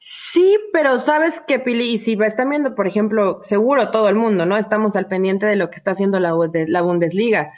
[0.05, 4.47] Sí, pero sabes que Pili, y si están viendo, por ejemplo, seguro todo el mundo,
[4.47, 4.57] ¿no?
[4.57, 6.35] Estamos al pendiente de lo que está haciendo la,
[6.67, 7.53] la Bundesliga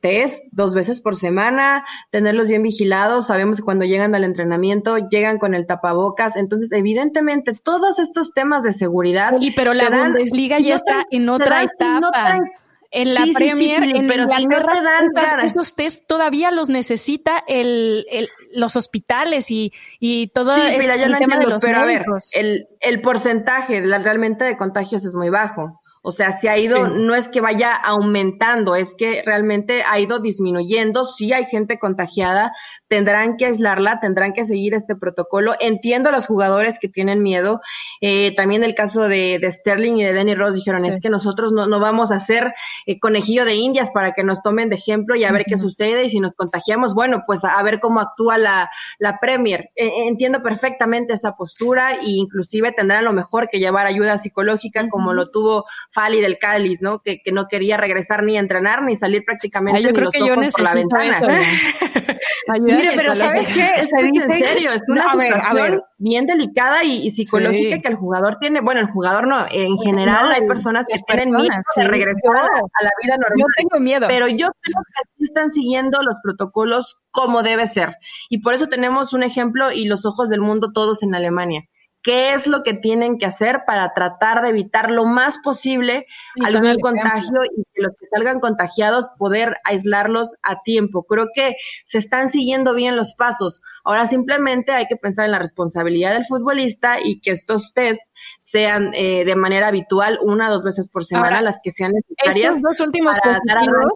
[0.00, 5.38] test dos veces por semana, tenerlos bien vigilados, sabemos que cuando llegan al entrenamiento llegan
[5.38, 9.32] con el tapabocas, entonces evidentemente todos estos temas de seguridad.
[9.40, 12.40] Y pero la Bundesliga ya está en otra etapa.
[12.90, 19.50] En la Premier, en pero Inglaterra, esos test todavía los necesita el, el los hospitales
[19.50, 24.56] y, y todo el tema de los pero a ver, el, el porcentaje realmente de
[24.56, 25.80] contagios es muy bajo.
[26.08, 30.20] O sea, se ha ido, no es que vaya aumentando, es que realmente ha ido
[30.20, 31.02] disminuyendo.
[31.02, 32.52] Sí hay gente contagiada,
[32.86, 35.54] tendrán que aislarla, tendrán que seguir este protocolo.
[35.58, 37.60] Entiendo a los jugadores que tienen miedo.
[38.00, 41.66] Eh, también el caso de, Sterling y de Danny Ross dijeron, es que nosotros no,
[41.66, 42.54] no vamos a hacer
[42.86, 46.04] eh, conejillo de indias para que nos tomen de ejemplo y a ver qué sucede.
[46.04, 49.70] Y si nos contagiamos, bueno, pues a, ver cómo actúa la, la Premier.
[49.74, 55.12] E, entiendo perfectamente esa postura e inclusive tendrán lo mejor que llevar ayuda psicológica como
[55.12, 55.64] lo tuvo
[55.96, 57.00] Fali del Cáliz, ¿no?
[57.00, 60.12] Que, que, no quería regresar ni a entrenar ni salir prácticamente yo ni creo los
[60.12, 61.20] que ojos yo por la ventana.
[62.60, 63.66] Mire, pero ¿sabes qué?
[63.86, 68.60] Se dice, en serio, es una situación bien delicada y, psicológica que el jugador tiene,
[68.60, 72.90] bueno, el jugador no, en general hay personas que tienen miedo de regresar a, la
[73.02, 73.38] vida normal.
[73.38, 74.06] Yo tengo miedo.
[74.06, 77.96] Pero yo creo que aquí están siguiendo los protocolos como debe ser.
[78.28, 81.62] Y por eso tenemos un ejemplo y los ojos del mundo todos en Alemania
[82.06, 86.06] qué es lo que tienen que hacer para tratar de evitar lo más posible
[86.44, 91.02] algún contagio y que los que salgan contagiados poder aislarlos a tiempo.
[91.02, 93.60] Creo que se están siguiendo bien los pasos.
[93.84, 98.00] Ahora simplemente hay que pensar en la responsabilidad del futbolista y que estos test
[98.46, 102.54] sean eh, de manera habitual una o dos veces por semana las que sean necesarias.
[102.54, 103.92] Estos dos últimos positivos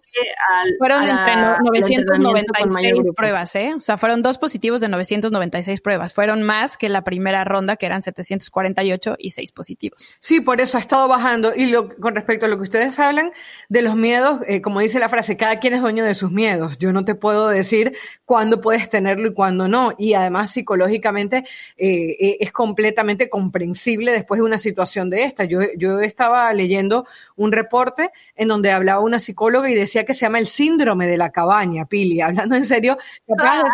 [0.77, 3.75] fueron entre 996 pruebas, ¿eh?
[3.77, 6.15] O sea, fueron dos positivos de 996 pruebas.
[6.15, 10.15] Fueron más que la primera ronda, que eran 748 y seis positivos.
[10.19, 11.53] Sí, por eso ha estado bajando.
[11.55, 13.31] Y lo, con respecto a lo que ustedes hablan
[13.69, 16.77] de los miedos, eh, como dice la frase, cada quien es dueño de sus miedos.
[16.79, 19.93] Yo no te puedo decir cuándo puedes tenerlo y cuándo no.
[19.97, 21.45] Y además, psicológicamente,
[21.77, 25.44] eh, es completamente comprensible después una situación de esta.
[25.44, 30.20] Yo, yo estaba leyendo un reporte en donde hablaba una psicóloga y decía que se
[30.20, 32.20] llama el síndrome de la cabaña, Pili.
[32.20, 33.64] Hablando en serio, capaz,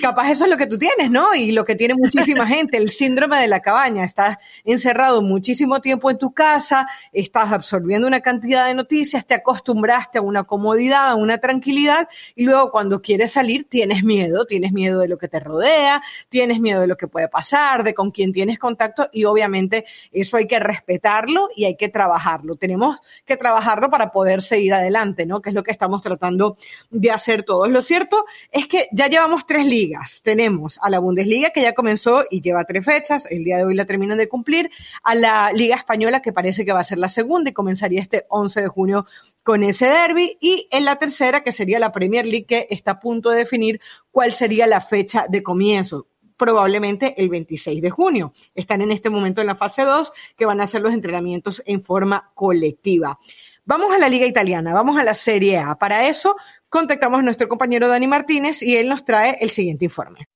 [0.00, 1.34] capaz eso es lo que tú tienes, ¿no?
[1.34, 4.04] Y lo que tiene muchísima gente, el síndrome de la cabaña.
[4.04, 10.18] Estás encerrado muchísimo tiempo en tu casa, estás absorbiendo una cantidad de noticias, te acostumbraste
[10.18, 15.00] a una comodidad, a una tranquilidad y luego cuando quieres salir tienes miedo, tienes miedo
[15.00, 18.32] de lo que te rodea, tienes miedo de lo que puede pasar, de con quién
[18.32, 22.56] tienes contacto y obviamente eso hay que respetarlo y hay que trabajarlo.
[22.56, 25.40] Tenemos que trabajarlo para poder seguir adelante, ¿no?
[25.40, 26.56] Que es lo que estamos tratando
[26.90, 27.68] de hacer todos.
[27.68, 30.20] Lo cierto es que ya llevamos tres ligas.
[30.22, 33.26] Tenemos a la Bundesliga que ya comenzó y lleva tres fechas.
[33.30, 34.70] El día de hoy la terminan de cumplir.
[35.02, 38.26] A la Liga Española que parece que va a ser la segunda y comenzaría este
[38.28, 39.06] 11 de junio
[39.42, 40.36] con ese derby.
[40.40, 43.80] Y en la tercera que sería la Premier League que está a punto de definir
[44.10, 46.06] cuál sería la fecha de comienzo
[46.38, 48.32] probablemente el 26 de junio.
[48.54, 51.82] Están en este momento en la fase 2 que van a hacer los entrenamientos en
[51.82, 53.18] forma colectiva.
[53.66, 55.74] Vamos a la Liga Italiana, vamos a la Serie A.
[55.74, 56.36] Para eso
[56.70, 60.26] contactamos a nuestro compañero Dani Martínez y él nos trae el siguiente informe.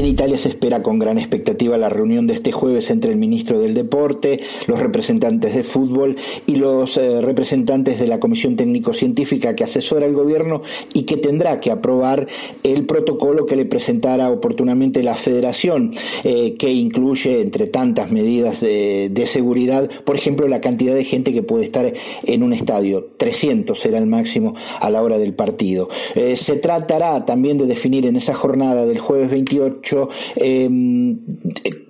[0.00, 3.58] En Italia se espera con gran expectativa la reunión de este jueves entre el ministro
[3.58, 9.64] del Deporte, los representantes de fútbol y los eh, representantes de la Comisión Técnico-Científica que
[9.64, 10.62] asesora al gobierno
[10.94, 12.28] y que tendrá que aprobar
[12.62, 15.92] el protocolo que le presentara oportunamente la federación,
[16.24, 21.42] eh, que incluye, entre tantas medidas de, seguridad, por ejemplo, la cantidad de gente que
[21.42, 21.92] puede estar
[22.24, 23.10] en un estadio.
[23.18, 25.90] 300 será el máximo a la hora del partido.
[26.14, 29.89] Eh, se tratará también de definir en esa jornada del jueves 28
[30.36, 31.18] Em,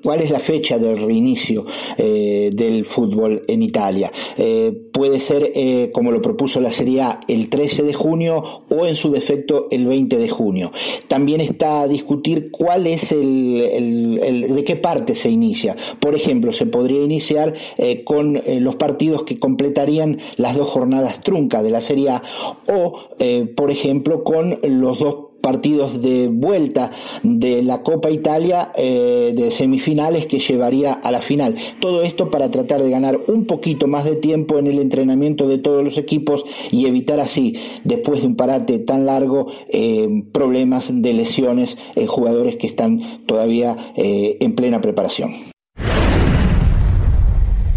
[0.02, 1.64] cuál es la fecha del reinicio
[1.96, 4.10] eh, del fútbol en Italia.
[4.36, 8.86] Eh, puede ser, eh, como lo propuso la Serie A, el 13 de junio o
[8.86, 10.72] en su defecto el 20 de junio.
[11.08, 15.76] También está a discutir cuál es el, de qué parte se inicia.
[15.98, 17.54] Por ejemplo, se podría iniciar
[18.04, 22.22] con los partidos que completarían las dos jornadas truncas de la Serie A
[22.68, 23.00] o,
[23.56, 26.90] por ejemplo, con los dos partidos de vuelta
[27.22, 31.56] de la Copa Italia eh, de semifinales que llevaría a la final.
[31.80, 35.58] Todo esto para tratar de ganar un poquito más de tiempo en el entrenamiento de
[35.58, 41.12] todos los equipos y evitar así, después de un parate tan largo, eh, problemas de
[41.14, 45.32] lesiones en jugadores que están todavía eh, en plena preparación.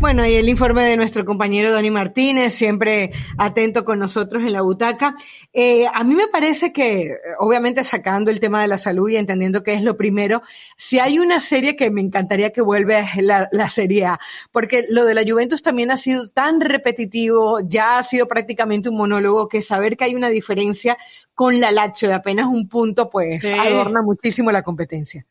[0.04, 4.60] Bueno, y el informe de nuestro compañero Dani Martínez, siempre atento con nosotros en la
[4.60, 5.16] butaca.
[5.54, 9.63] Eh, a mí me parece que, obviamente sacando el tema de la salud y entendiendo
[9.63, 10.42] que es lo primero,
[10.76, 14.20] si hay una serie que me encantaría que vuelva es la, la Serie A,
[14.52, 18.98] porque lo de la Juventus también ha sido tan repetitivo, ya ha sido prácticamente un
[18.98, 20.98] monólogo, que saber que hay una diferencia
[21.34, 23.54] con la Lazio de apenas un punto, pues Sí.
[23.54, 25.26] adorna muchísimo la competencia.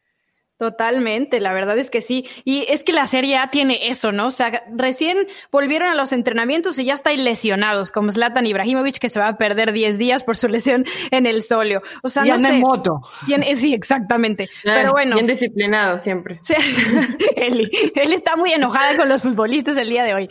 [0.63, 2.25] Totalmente, la verdad es que sí.
[2.45, 4.29] Y es que la Serie A tiene eso, ¿no?
[4.29, 9.09] O sea, recién volvieron a los entrenamientos y ya están lesionados, como Zlatan Ibrahimovic, que
[9.09, 11.83] se va a perder 10 días por su lesión en el solio.
[12.05, 12.55] O sea, Y no anda sé.
[12.55, 13.01] en moto.
[13.27, 14.49] Tiene- sí, exactamente.
[14.65, 15.17] Ah, Pero bueno.
[15.17, 16.39] Bien disciplinado siempre.
[17.37, 20.29] Eli, Eli está muy enojada con los futbolistas el día de hoy.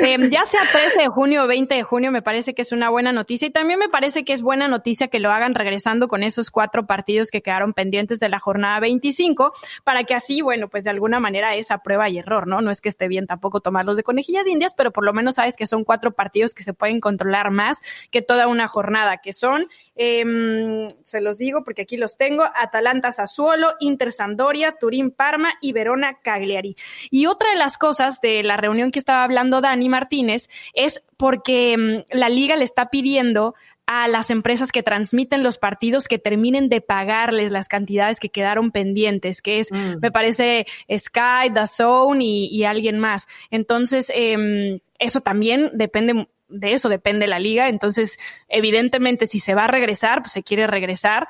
[0.00, 2.88] Eh, ya sea 13 de junio o 20 de junio, me parece que es una
[2.88, 6.22] buena noticia y también me parece que es buena noticia que lo hagan regresando con
[6.22, 9.52] esos cuatro partidos que quedaron pendientes de la jornada 25
[9.84, 12.60] para que así, bueno, pues de alguna manera esa prueba y error, ¿no?
[12.60, 15.36] No es que esté bien tampoco tomarlos de conejilla de indias, pero por lo menos
[15.36, 19.32] sabes que son cuatro partidos que se pueden controlar más que toda una jornada, que
[19.32, 25.54] son, em, se los digo porque aquí los tengo, Atalanta Sassuolo, Inter Sampdoria, Turín Parma
[25.60, 26.76] y Verona Cagliari.
[27.10, 31.72] Y otra de las cosas de la reunión que estaba hablando Dani Martínez es porque
[31.72, 33.54] em, la liga le está pidiendo
[33.86, 38.72] a las empresas que transmiten los partidos que terminen de pagarles las cantidades que quedaron
[38.72, 39.98] pendientes, que es, Mm.
[40.02, 43.26] me parece, Sky, DAZN y, y alguien más.
[43.50, 47.68] Entonces, em, eso también depende de eso, depende la liga.
[47.68, 48.18] Entonces,
[48.48, 51.28] evidentemente, si se va a regresar, pues se quiere regresar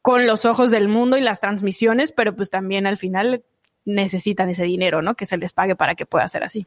[0.00, 3.42] con los ojos del mundo y las transmisiones, pero pues también al final
[3.84, 5.14] necesitan ese dinero, ¿no?
[5.14, 6.66] Que se les pague para que pueda ser así.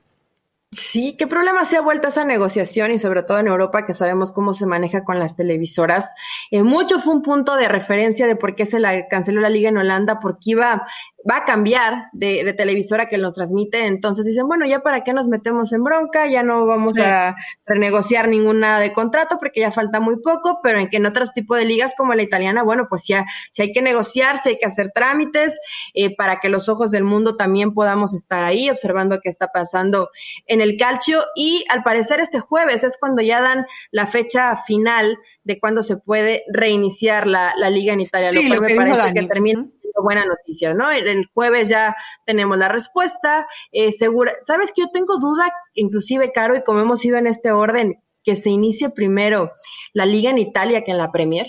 [0.74, 4.32] Sí, qué problema se ha vuelto esa negociación y sobre todo en Europa que sabemos
[4.32, 6.06] cómo se maneja con las televisoras.
[6.50, 9.68] Eh, mucho fue un punto de referencia de por qué se la canceló la liga
[9.68, 10.88] en Holanda, porque iba
[11.30, 15.14] va a cambiar de, de televisora que lo transmite, entonces dicen, bueno, ya para qué
[15.14, 17.02] nos metemos en bronca, ya no vamos Sí.
[17.02, 21.32] a renegociar ninguna de contrato porque ya falta muy poco, pero en que en otros
[21.34, 24.58] tipos de ligas como la italiana, bueno, pues ya, si hay que negociar, si hay
[24.58, 25.60] que hacer trámites,
[25.94, 30.10] eh, para que los ojos del mundo también podamos estar ahí observando qué está pasando
[30.48, 35.18] en el calcio y al parecer este jueves es cuando ya dan la fecha final
[35.44, 39.14] de cuando se puede reiniciar la, la liga en Italia, Sí, lo cual me parece
[39.14, 39.66] que termina
[39.96, 40.90] Buena noticia, ¿no?
[40.92, 46.32] El, el jueves ya tenemos la respuesta, eh, segura, sabes que yo tengo duda, inclusive,
[46.32, 49.52] Caro, y como hemos ido en este orden, que se inicie primero
[49.94, 51.48] la liga en Italia que en la Premier.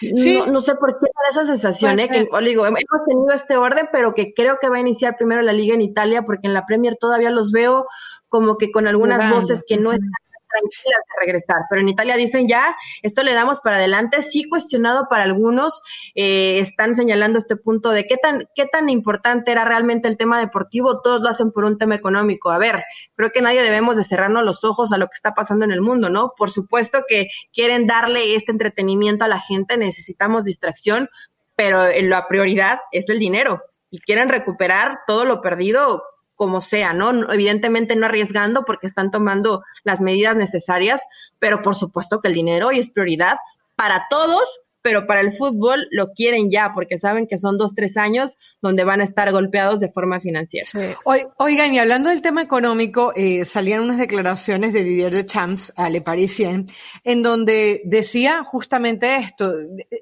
[0.00, 0.38] Sí.
[0.38, 2.08] No, no sé por qué da esa sensación, ¿eh?
[2.08, 5.42] Que, o digo, hemos tenido este orden, pero que creo que va a iniciar primero
[5.42, 7.86] la liga en Italia, porque en la Premier todavía los veo
[8.28, 10.08] como que con algunas voces que no están
[10.50, 11.56] tranquilas de regresar.
[11.68, 15.80] Pero en Italia dicen ya, esto le damos para adelante, sí cuestionado para algunos,
[16.14, 20.40] eh, están señalando este punto de qué tan, qué tan importante era realmente el tema
[20.40, 22.50] deportivo, todos lo hacen por un tema económico.
[22.50, 22.84] A ver,
[23.14, 25.80] creo que nadie debemos de cerrarnos los ojos a lo que está pasando en el
[25.80, 26.32] mundo, ¿no?
[26.36, 31.08] Por supuesto que quieren darle este entretenimiento a la gente, necesitamos distracción,
[31.56, 36.02] pero eh, la prioridad es el dinero y quieren recuperar todo lo perdido
[36.40, 37.30] como sea, ¿no?
[37.30, 41.02] Evidentemente no arriesgando porque están tomando las medidas necesarias,
[41.38, 43.36] pero por supuesto que el dinero hoy es prioridad
[43.76, 47.96] para todos, pero para el fútbol lo quieren ya porque saben que son dos, tres
[47.96, 50.68] años donde van a estar golpeados de forma financiera.
[51.04, 55.88] Oi- Oigan, y hablando del tema económico, eh, salían unas declaraciones de Didier Deschamps a
[55.88, 56.66] Le Parisien,
[57.04, 59.52] en donde decía justamente esto.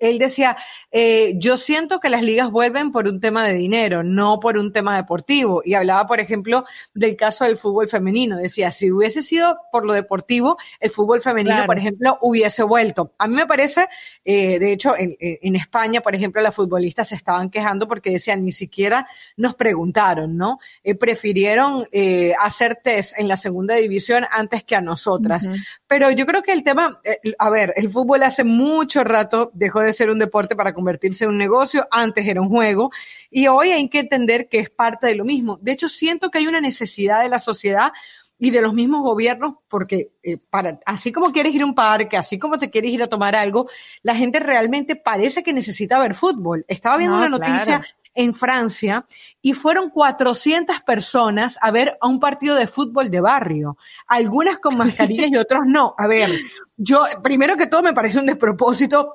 [0.01, 0.57] Él decía,
[0.91, 4.73] eh, yo siento que las ligas vuelven por un tema de dinero, no por un
[4.73, 5.63] tema deportivo.
[5.65, 6.65] Y hablaba, por ejemplo,
[6.95, 8.37] del caso del fútbol femenino.
[8.39, 11.67] Decía, si hubiese sido por lo deportivo, el fútbol femenino, Claro.
[11.67, 13.15] por ejemplo, hubiese vuelto.
[13.19, 13.87] A mí me parece,
[14.25, 18.45] eh, de hecho, en, en España, por ejemplo, las futbolistas se estaban quejando porque decían,
[18.45, 19.07] ni siquiera
[19.37, 20.59] nos preguntaron, ¿no?
[20.83, 25.47] Eh, prefirieron eh, hacer test en la segunda división antes que a nosotras.
[25.87, 29.81] Pero yo creo que el tema, eh, a ver, el fútbol hace mucho rato dejó
[29.81, 32.91] de ser un deporte para convertirse en un negocio, antes era un juego,
[33.31, 35.59] y hoy hay que entender que es parte de lo mismo.
[35.61, 37.93] De hecho, siento que hay una necesidad de la sociedad
[38.39, 42.17] y de los mismos gobiernos, porque eh, para, así como quieres ir a un parque,
[42.17, 43.69] así como te quieres ir a tomar algo,
[44.03, 46.65] la gente realmente parece que necesita ver fútbol.
[46.69, 47.85] Estaba viendo No, una noticia claro.
[48.15, 49.07] en Francia
[49.43, 53.77] y fueron 400 personas a ver a un partido de fútbol de barrio,
[54.07, 55.95] algunas con mascarillas y otros no.
[55.99, 56.31] A ver,
[56.77, 59.15] yo primero que todo me parece un despropósito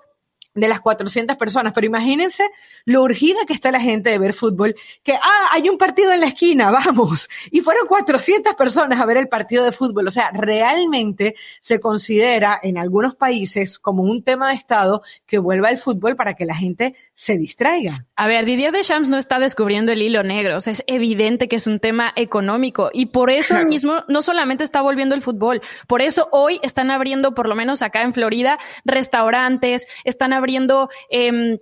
[0.54, 2.50] de las 400 personas, pero imagínense
[2.86, 6.20] lo urgida que está la gente de ver fútbol, que, ah, hay un partido en
[6.20, 10.32] la esquina, vamos, y fueron 400 personas a ver el partido de fútbol, o sea,
[10.32, 16.16] realmente se considera en algunos países como un tema de Estado que vuelva el fútbol
[16.16, 18.06] para que la gente se distraiga.
[18.16, 21.56] A ver, Didier Deschamps no está descubriendo el hilo negro, o sea, es evidente que
[21.56, 22.90] es un tema económico.
[22.94, 27.34] Y por eso mismo no solamente está volviendo el fútbol, por eso hoy están abriendo,
[27.34, 31.58] por lo menos acá en Florida, restaurantes, están abriendo abriendo em,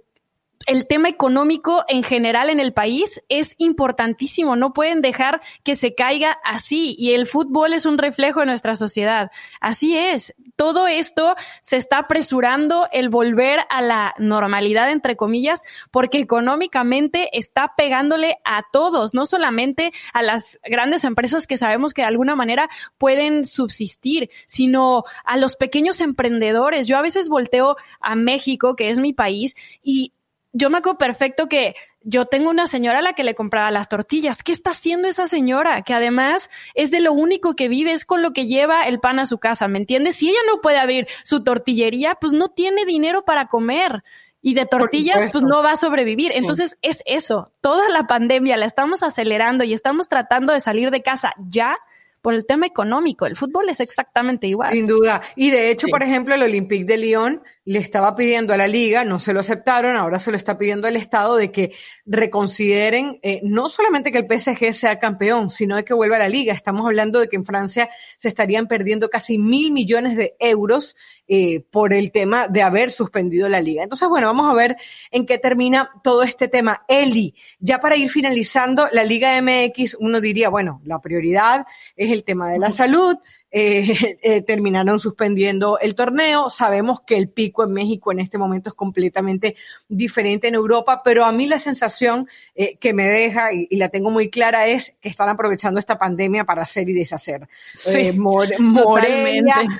[0.67, 4.55] el tema económico en general en el país es importantísimo.
[4.55, 6.95] No pueden dejar que se caiga así.
[6.97, 9.31] Y el fútbol es un reflejo de nuestra sociedad.
[9.59, 10.33] Así es.
[10.55, 17.73] Todo esto se está apresurando el volver a la normalidad, entre comillas, porque económicamente está
[17.75, 22.69] pegándole a todos, no solamente a las grandes empresas que sabemos que de alguna manera
[22.97, 26.87] pueden subsistir, sino a los pequeños emprendedores.
[26.87, 30.13] Yo a veces volteo a México, que es mi país, y
[30.53, 33.87] yo me acuerdo perfecto que yo tengo una señora a la que le compraba las
[33.87, 34.43] tortillas.
[34.43, 35.83] ¿Qué está haciendo esa señora?
[35.83, 39.19] Que además es de lo único que vive, es con lo que lleva el pan
[39.19, 40.15] a su casa, ¿me entiendes?
[40.15, 44.03] Si ella no puede abrir su tortillería, pues no tiene dinero para comer.
[44.43, 46.31] Y de tortillas, pues no va a sobrevivir.
[46.33, 47.51] Entonces es eso.
[47.61, 51.77] Toda la pandemia la estamos acelerando y estamos tratando de salir de casa ya
[52.21, 53.25] por el tema económico.
[53.25, 54.69] El fútbol es exactamente igual.
[54.69, 55.21] Sin duda.
[55.35, 59.03] Y de hecho, por ejemplo, el Olympique de Lyon le estaba pidiendo a la liga,
[59.03, 61.73] no se lo aceptaron, ahora se lo está pidiendo al Estado de que
[62.05, 66.29] reconsideren eh, no solamente que el PSG sea campeón, sino de que vuelva a la
[66.29, 66.53] liga.
[66.53, 70.95] Estamos hablando de que en Francia se estarían perdiendo casi mil millones de euros
[71.27, 73.83] eh, por el tema de haber suspendido la liga.
[73.83, 74.75] Entonces, bueno, vamos a ver
[75.11, 76.83] en qué termina todo este tema.
[76.87, 81.65] Eli, ya para ir finalizando, la Liga MX, uno diría, bueno, la prioridad
[81.95, 83.17] es el tema de la salud,
[83.51, 86.49] eh, eh, terminaron suspendiendo el torneo.
[86.49, 89.55] Sabemos que el pico en México en este momento es completamente
[89.89, 94.11] diferente en Europa, pero a mí la sensación eh, que me deja y, la tengo
[94.11, 97.47] muy clara es que están aprovechando esta pandemia para hacer y deshacer.
[97.73, 98.11] Sí,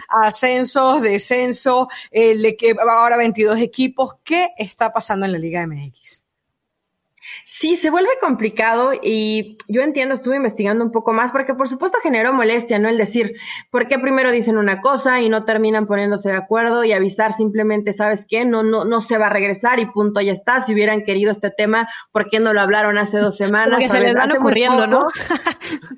[0.09, 1.87] ascensos, descensos,
[2.89, 4.15] ahora 22 equipos.
[4.23, 6.20] ¿Qué está pasando en la Liga MX?
[7.61, 11.99] Sí, se vuelve complicado y yo entiendo, estuve investigando un poco más porque por supuesto
[12.01, 12.89] generó molestia, ¿no?
[12.89, 13.35] El decir,
[13.69, 17.93] ¿por qué primero dicen una cosa y no terminan poniéndose de acuerdo y avisar simplemente,
[17.93, 18.45] ¿sabes qué?
[18.45, 20.61] No, no, no se va a regresar y punto, ya está.
[20.61, 23.75] Si hubieran querido este tema, ¿por qué no lo hablaron hace dos semanas?
[23.75, 25.05] Porque se les van ocurriendo, ¿no?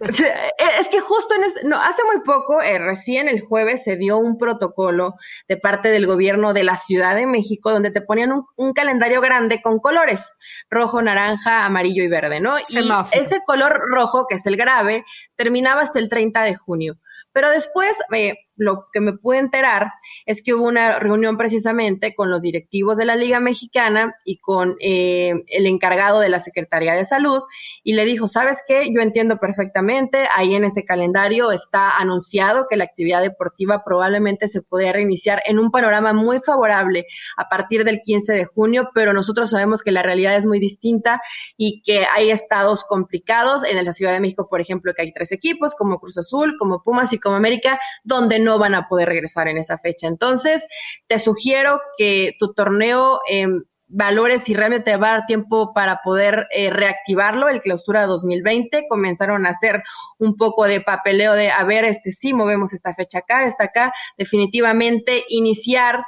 [0.01, 4.37] es que justo en no, hace muy poco, eh, recién el jueves se dio un
[4.37, 5.15] protocolo
[5.47, 9.21] de parte del gobierno de la Ciudad de México donde te ponían un, un calendario
[9.21, 10.33] grande con colores,
[10.69, 12.57] rojo, naranja, amarillo y verde, ¿no?
[12.59, 12.77] Y
[13.11, 16.95] ese color rojo, que es el grave, terminaba hasta el 30 de junio.
[17.31, 19.91] Pero después, eh, lo que me pude enterar
[20.25, 24.75] es que hubo una reunión precisamente con los directivos de la Liga Mexicana y con
[24.79, 27.41] eh, el encargado de la Secretaría de Salud
[27.83, 28.91] y le dijo, ¿sabes qué?
[28.93, 34.61] Yo entiendo perfectamente, ahí en ese calendario está anunciado que la actividad deportiva probablemente se
[34.61, 37.05] podría reiniciar en un panorama muy favorable
[37.37, 41.21] a partir del 15 de junio, pero nosotros sabemos que la realidad es muy distinta
[41.57, 45.31] y que hay estados complicados en la Ciudad de México, por ejemplo, que hay tres
[45.31, 49.47] equipos como Cruz Azul, como Pumas y como América, donde no van a poder regresar
[49.47, 50.07] en esa fecha.
[50.07, 50.65] Entonces,
[51.07, 53.47] te sugiero que tu torneo eh,
[53.93, 57.47] valores si realmente te va a dar tiempo para poder eh, reactivarlo.
[57.47, 59.83] El clausura 2020 comenzaron a hacer
[60.17, 63.93] un poco de papeleo de, a ver, este sí, movemos esta fecha acá, esta acá.
[64.17, 66.03] Definitivamente iniciar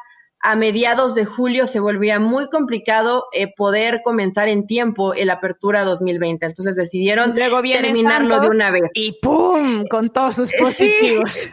[0.46, 5.84] a mediados de julio se volvía muy complicado eh, poder comenzar en tiempo el apertura
[5.84, 6.46] 2020.
[6.46, 8.92] Entonces decidieron terminarlo de una vez.
[8.94, 9.86] Y ¡pum!
[9.90, 11.50] con todos sus positivos.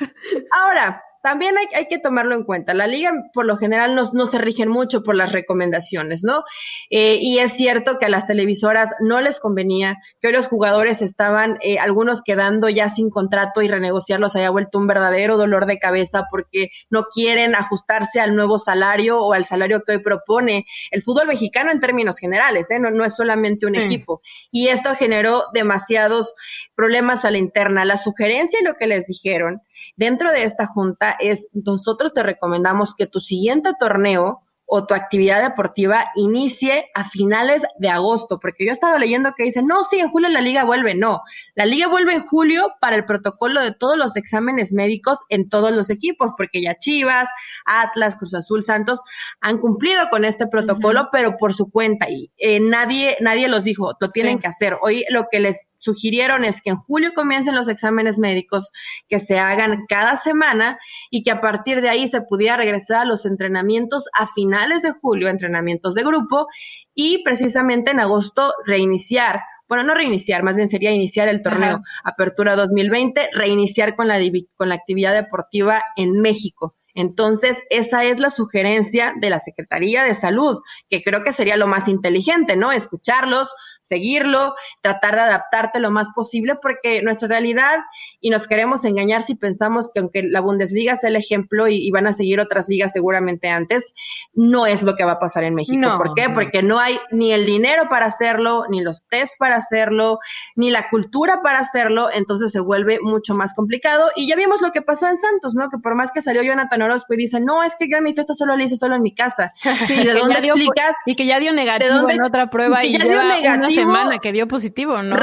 [0.51, 2.75] Ahora, también hay, hay, que tomarlo en cuenta.
[2.75, 6.43] La liga, por lo general, no, no se rigen mucho por las recomendaciones, ¿no?
[6.91, 11.01] Eh, y es cierto que a las televisoras no les convenía, que hoy los jugadores
[11.01, 15.79] estaban, eh, algunos quedando ya sin contrato y renegociarlos haya vuelto un verdadero dolor de
[15.79, 21.03] cabeza porque no quieren ajustarse al nuevo salario o al salario que hoy propone el
[21.03, 22.81] fútbol mexicano en términos generales, ¿eh?
[22.81, 24.23] No, no es solamente un equipo.
[24.51, 26.35] Y esto generó demasiados
[26.75, 27.85] problemas a la interna.
[27.85, 29.63] La sugerencia y lo que les dijeron
[29.97, 34.43] dentro de esta junta es, nosotros te recomendamos que tu siguiente torneo
[34.75, 39.45] o tu actividad deportiva inicie a finales de agosto, porque yo he estado leyendo que
[39.45, 41.21] dicen, no, sí, en julio la liga vuelve, no,
[41.55, 45.73] la liga vuelve en julio para el protocolo de todos los exámenes médicos en todos
[45.73, 47.29] los equipos, porque ya Chivas,
[47.67, 49.03] Atlas, Cruz Azul, Santos
[49.43, 53.93] han cumplido con este protocolo, pero por su cuenta y eh, nadie, nadie los dijo,
[54.01, 54.79] lo tienen que hacer.
[54.81, 58.71] Hoy lo que les sugirieron es que en julio comiencen los exámenes médicos,
[59.09, 60.79] que se hagan cada semana
[61.11, 64.93] y que a partir de ahí se pudiera regresar a los entrenamientos a finales de
[64.93, 66.47] julio, entrenamientos de grupo,
[66.95, 72.57] y precisamente en agosto reiniciar bueno, no reiniciar, más bien sería iniciar el torneo Apertura
[72.57, 74.19] 2020, reiniciar con la,
[74.55, 76.77] con la actividad deportiva en México.
[76.95, 80.59] Entonces, esa es la sugerencia de la Secretaría de Salud,
[80.91, 82.71] que creo que sería lo más inteligente, ¿no?
[82.71, 83.55] Escucharlos,
[83.93, 87.81] seguirlo, tratar de adaptarte lo más posible, porque nuestra realidad,
[88.23, 92.07] y nos queremos engañar si pensamos que aunque la Bundesliga sea el ejemplo y, van
[92.07, 93.93] a seguir otras ligas seguramente antes,
[94.33, 95.99] no es lo que va a pasar en México.
[95.99, 96.31] ¿Por qué?
[96.31, 100.19] Porque no hay ni el dinero para hacerlo, ni los test para hacerlo,
[100.57, 104.09] ni la cultura para hacerlo, entonces se vuelve mucho más complicado.
[104.17, 105.69] Y ya vimos lo que pasó en Santos, ¿no?
[105.69, 108.15] Que por más que salió Jonathan Orozco y dice, no, es que yo en mi
[108.15, 109.53] fiesta solo lo hice solo en mi casa.
[109.89, 110.97] ¿Y de dónde explicas?
[111.05, 114.47] Y que ya dio negativo en otra prueba y, ya dio negativo, semana que dio
[114.49, 115.17] positivo, ¿no?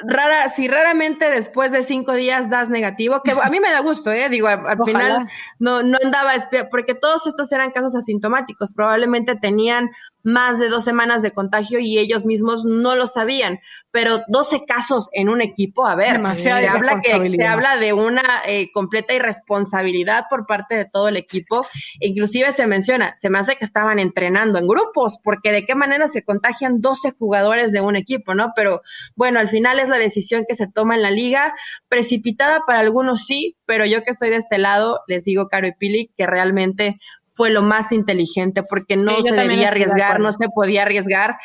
[0.00, 4.12] rara, si raramente después de cinco días das negativo, que a mí me da gusto,
[4.12, 4.28] ¿eh?
[4.28, 5.28] Digo, al, final
[5.58, 6.32] no, no andaba,
[6.70, 9.90] porque todos estos eran casos asintomáticos, probablemente tenían
[10.28, 13.60] más de dos semanas de contagio y ellos mismos no lo sabían,
[13.90, 18.42] pero 12 casos en un equipo, a ver, se habla que se habla de una
[18.46, 21.66] eh, completa irresponsabilidad por parte de todo el equipo,
[22.00, 26.08] inclusive se menciona, se me hace que estaban entrenando en grupos, porque de qué manera
[26.08, 28.52] se contagian 12 jugadores de un equipo, ¿no?
[28.54, 28.82] Pero
[29.16, 31.54] bueno, al final es la decisión que se toma en la liga,
[31.88, 35.72] precipitada para algunos sí, pero yo que estoy de este lado, les digo, Caro y
[35.72, 36.98] Pili, que realmente
[37.38, 41.38] fue lo más inteligente porque no se debía arriesgar, no se podía arriesgar.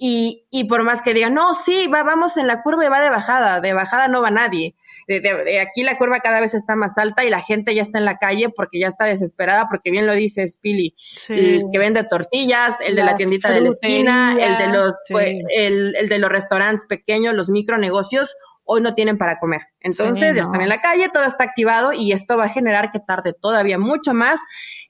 [0.00, 3.02] Y, y por más que digan, no, sí, va, vamos en la curva y va
[3.02, 4.76] de bajada, de bajada no va nadie.
[5.08, 8.04] De, aquí la curva cada vez está más alta y la gente ya está en
[8.04, 10.94] la calle porque ya está desesperada, porque bien lo dice Spili,
[11.30, 15.96] el que vende tortillas, el de la tiendita de la esquina, el de los, el,
[15.96, 18.36] el de los restaurantes pequeños, los micronegocios,
[18.70, 19.62] hoy no tienen para comer.
[19.80, 23.00] Entonces, ya están en la calle, todo está activado y esto va a generar que
[23.00, 24.40] tarde todavía mucho más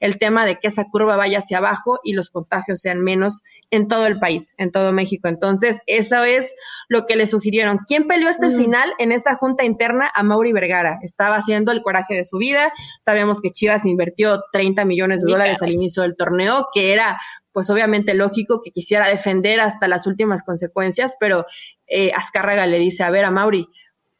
[0.01, 3.87] el tema de que esa curva vaya hacia abajo y los contagios sean menos en
[3.87, 5.29] todo el país, en todo México.
[5.29, 6.53] Entonces, eso es
[6.89, 7.79] lo que le sugirieron.
[7.87, 10.11] ¿Quién peleó este final en esa junta interna?
[10.13, 10.99] A Mauri Vergara.
[11.01, 12.73] Estaba haciendo el coraje de su vida.
[13.05, 17.17] Sabemos que Chivas invirtió 30 millones de dólares al inicio del torneo, que era
[17.51, 21.45] pues obviamente lógico que quisiera defender hasta las últimas consecuencias, pero
[21.89, 23.67] eh, Azcárraga le dice, a ver, a Mauri,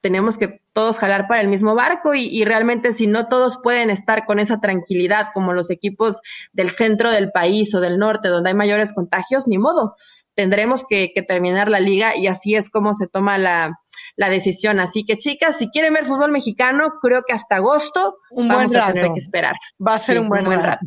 [0.02, 4.26] tenemos que todos jalar para el mismo barco y, realmente si no todos pueden estar
[4.26, 6.22] con esa tranquilidad como los equipos
[6.54, 9.96] del centro del país o del norte donde hay mayores contagios, ni modo.
[10.36, 13.78] Tendremos que terminar la liga y así es como se toma la,
[14.16, 14.80] la decisión.
[14.80, 18.82] Así que chicas, si quieren ver fútbol mexicano, creo que hasta agosto un vamos buen
[18.82, 18.90] rato.
[18.90, 19.56] a tener que esperar.
[19.86, 20.86] Va a ser un, buen, rato.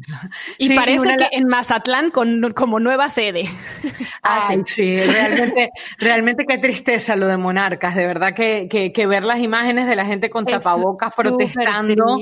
[0.58, 3.48] Y parece que en Mazatlán con, como nueva sede.
[4.22, 9.40] Ay, sí, realmente, realmente qué tristeza lo de Monarcas, de verdad que, que, ver las
[9.40, 12.20] imágenes de la gente con tapabocas protestando.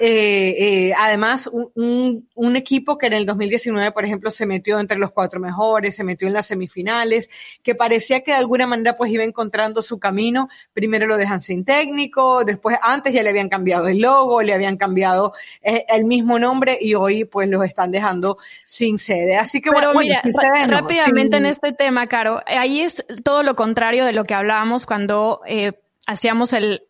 [0.00, 4.98] Eh, eh, además, un, un, equipo que en el 2019, por ejemplo, se metió entre
[4.98, 7.28] los cuatro mejores, se metió en las semifinales,
[7.62, 10.41] que parecía que de alguna manera pues iba encontrando su camino
[10.72, 14.76] primero lo dejan sin técnico, después antes ya le habían cambiado el logo, le habían
[14.76, 15.32] cambiado
[15.62, 19.36] eh, el mismo nombre y hoy pues los están dejando sin sede.
[19.36, 20.22] Así que bueno, mira,
[20.66, 25.40] rápidamente en este tema, Caro, ahí es todo lo contrario de lo que hablábamos cuando
[25.46, 25.72] eh,
[26.06, 26.82] hacíamos el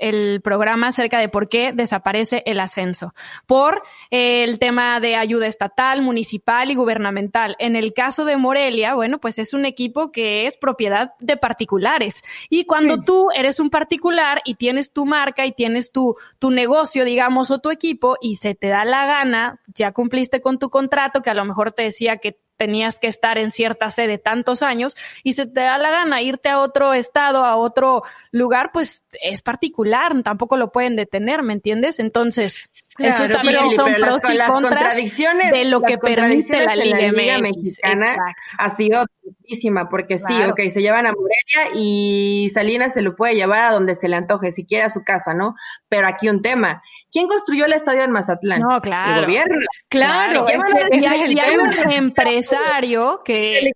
[0.00, 3.14] el programa acerca de por qué desaparece el ascenso.
[3.46, 7.56] Por eh, el tema de ayuda estatal, municipal y gubernamental.
[7.58, 12.22] En el caso de Morelia, bueno, pues es un equipo que es propiedad de particulares.
[12.48, 17.04] Y cuando tú eres un particular y tienes tu marca y tienes tu, tu negocio,
[17.04, 21.22] digamos, o tu equipo y se te da la gana, ya cumpliste con tu contrato
[21.22, 24.94] que a lo mejor te decía que tenías que estar en cierta sede tantos años
[25.22, 28.02] y se te da la gana irte a otro estado, a otro
[28.32, 31.98] lugar, pues es particular, tampoco lo pueden detener, ¿me entiendes?
[32.00, 32.68] Entonces,
[33.00, 38.16] eso también son pros y contras de lo que permite la Liga, Mexicana.
[38.58, 43.34] Ha sido muchísima, porque sí, ok, se llevan a Morelia y Salinas se lo puede
[43.34, 45.54] llevar a donde se le antoje, si quiere a su casa, ¿no?
[45.88, 46.82] Pero aquí un tema.
[47.12, 48.60] ¿Quién construyó el estadio en Mazatlán?
[48.60, 49.20] No, claro.
[49.20, 49.56] El gobierno.
[49.88, 50.46] Claro.
[50.92, 53.72] y, hay, un empresario que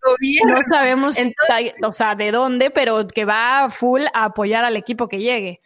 [0.47, 1.17] no sabemos,
[1.83, 5.61] o sea, de dónde, pero que va full a apoyar al equipo que llegue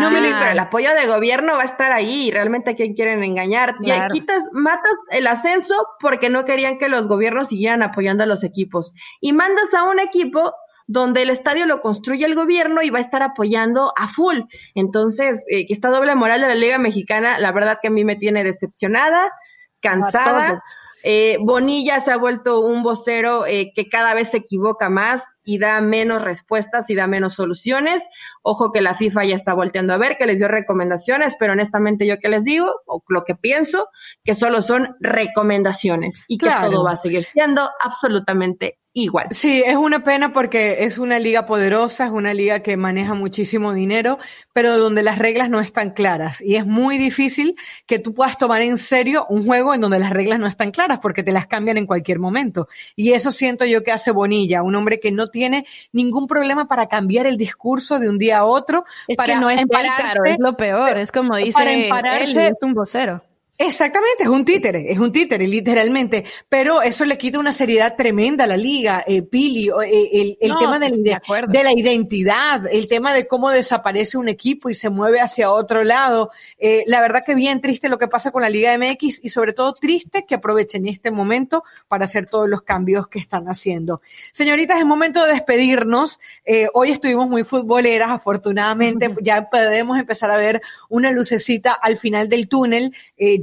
[0.00, 0.62] no, Meli, pero el ah.
[0.62, 2.30] apoyo de gobierno va a estar ahí.
[2.30, 3.76] Realmente a quién quieren engañar.
[3.80, 8.44] Y quitas, matas el ascenso porque no querían que los gobiernos siguieran apoyando a los
[8.44, 8.94] equipos.
[9.20, 10.52] Y mandas a un equipo
[10.86, 14.40] donde el estadio lo construye el gobierno y va a estar apoyando a full.
[14.74, 18.16] Entonces, eh, esta doble moral de la Liga Mexicana, la verdad que a mí me
[18.16, 19.32] tiene decepcionada,
[19.80, 20.62] cansada
[21.02, 25.58] Eh, Bonilla se ha vuelto un vocero eh, que cada vez se equivoca más y
[25.58, 28.02] da menos respuestas y da menos soluciones.
[28.42, 32.06] Ojo que la FIFA ya está volteando a ver, que les dio recomendaciones, pero honestamente
[32.06, 33.88] yo que les digo, o lo que pienso,
[34.24, 39.26] que solo son recomendaciones y que todo va a seguir siendo absolutamente igual.
[39.30, 43.74] Sí, es una pena porque es una liga poderosa, es una liga que maneja muchísimo
[43.74, 44.18] dinero,
[44.54, 46.40] pero donde las reglas no están claras.
[46.40, 50.10] Y es muy difícil que tú puedas tomar en serio un juego en donde las
[50.10, 52.68] reglas no están claras porque te las cambian en cualquier momento.
[52.96, 56.86] Y eso siento yo que hace Bonilla, un hombre que no tiene ningún problema para
[56.86, 58.84] cambiar el discurso de un día a otro.
[59.08, 61.90] Es para que no es es lo peor, es como dice él,
[62.22, 63.22] es un vocero.
[63.58, 66.24] Exactamente, es un títere, es un títere, literalmente.
[66.48, 70.78] Pero eso le quita una seriedad tremenda a la liga, eh, Pili, eh, el, tema
[70.78, 75.20] de la, de la, identidad, el tema de cómo desaparece un equipo y se mueve
[75.20, 76.30] hacia otro lado.
[76.58, 79.54] Eh, la verdad que bien triste lo que pasa con la Liga MX y sobre
[79.54, 84.02] todo triste que aprovechen este momento para hacer todos los cambios que están haciendo.
[84.32, 86.20] Señoritas, es momento de despedirnos.
[86.44, 92.28] Eh, hoy estuvimos muy futboleras, afortunadamente ya podemos empezar a ver una lucecita al final
[92.28, 92.94] del túnel.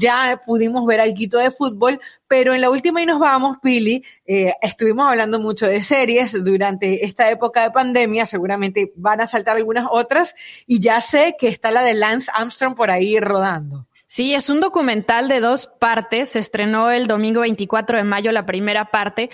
[0.04, 1.98] Ya pudimos ver algo de fútbol,
[2.28, 7.06] pero en la última y nos vamos, Pili, eh, estuvimos hablando mucho de series durante
[7.06, 10.36] esta época de pandemia, seguramente van a saltar algunas otras,
[10.68, 13.88] y ya sé que está la de Lance Armstrong por ahí rodando.
[14.06, 18.46] Sí, es un documental de dos partes, se estrenó el domingo 24 de mayo la
[18.46, 19.30] primera parte,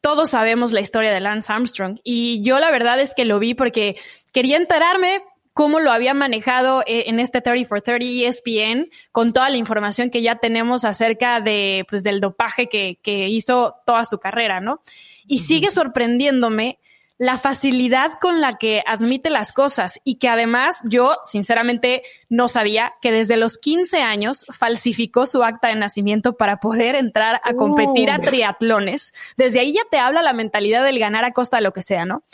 [0.00, 3.52] todos sabemos la historia de Lance Armstrong y yo la verdad es que lo vi
[3.52, 3.96] porque
[4.32, 5.22] quería enterarme
[5.54, 10.10] cómo lo había manejado eh, en este 30 for 30 ESPN con toda la información
[10.10, 14.82] que ya tenemos acerca de, pues, del dopaje que, que hizo toda su carrera, ¿no?
[15.26, 16.78] Y sigue sorprendiéndome
[17.16, 22.94] la facilidad con la que admite las cosas y que además yo sinceramente no sabía
[23.00, 28.10] que desde los 15 años falsificó su acta de nacimiento para poder entrar a competir
[28.10, 29.12] a triatlones.
[29.36, 32.04] Desde ahí ya te habla la mentalidad del ganar a costa de lo que sea,
[32.04, 32.24] ¿no?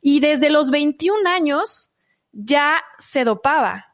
[0.00, 1.89] Y desde los 21 años
[2.32, 3.86] ya se dopaba.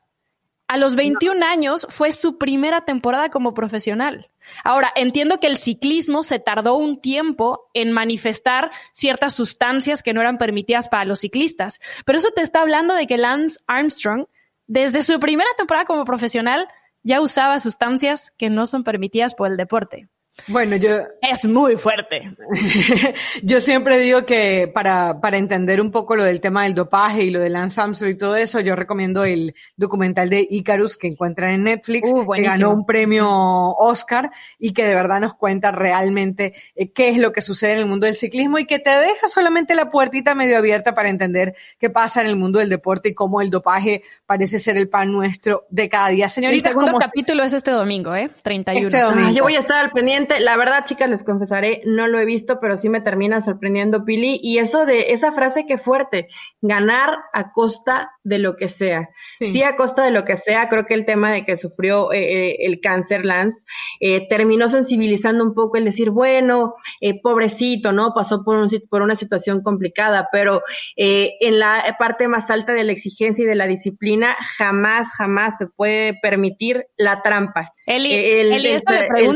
[0.68, 4.30] A los 21 años fue su primera temporada como profesional.
[4.64, 10.20] Ahora, entiendo que el ciclismo se tardó un tiempo en manifestar ciertas sustancias que no
[10.20, 14.26] eran permitidas para los ciclistas, pero eso te está hablando de que Lance Armstrong,
[14.66, 16.66] desde su primera temporada como profesional,
[17.05, 20.09] ya usaba sustancias que no son permitidas por el deporte.
[20.49, 20.91] Bueno, yo...
[21.22, 22.30] Es muy fuerte.
[23.43, 27.30] yo siempre digo que para, para entender un poco lo del tema del dopaje y
[27.30, 31.51] lo de Lance Armstrong y todo eso, yo recomiendo el documental de Icarus que encuentran
[31.51, 36.55] en Netflix, uh, que ganó un premio Oscar y que de verdad nos cuenta realmente
[36.76, 39.28] eh, qué es lo que sucede en el mundo del ciclismo y que te deja
[39.28, 43.14] solamente la puertita medio abierta para entender qué pasa en el mundo del deporte y
[43.14, 46.28] cómo el dopaje parece ser el pan nuestro de cada día.
[46.28, 48.30] Señorita, el segundo capítulo es este domingo, ¿eh?
[48.43, 48.89] 31.
[48.89, 49.30] Este domingo.
[49.32, 52.59] yo voy a estar al pendiente la verdad, chicas, les confesaré, no lo he visto,
[52.61, 54.39] pero sí me termina sorprendiendo Pili.
[54.43, 56.29] Y eso de esa frase que fuerte,
[56.61, 59.09] ganar a costa de lo que sea.
[59.39, 59.62] Sí.
[59.62, 62.57] a costa de lo que sea, creo que el tema de que sufrió eh, eh,
[62.66, 63.64] el cáncer Lance
[64.01, 66.74] eh, terminó sensibilizando un poco el decir, bueno,
[67.22, 68.12] pobrecito, ¿no?
[68.14, 70.62] Pasó por, un, por una situación complicada, pero
[70.97, 75.66] en la parte más alta de la exigencia y de la disciplina, jamás, jamás se
[75.68, 77.72] puede permitir la trampa.
[77.87, 78.83] Eli, el, el,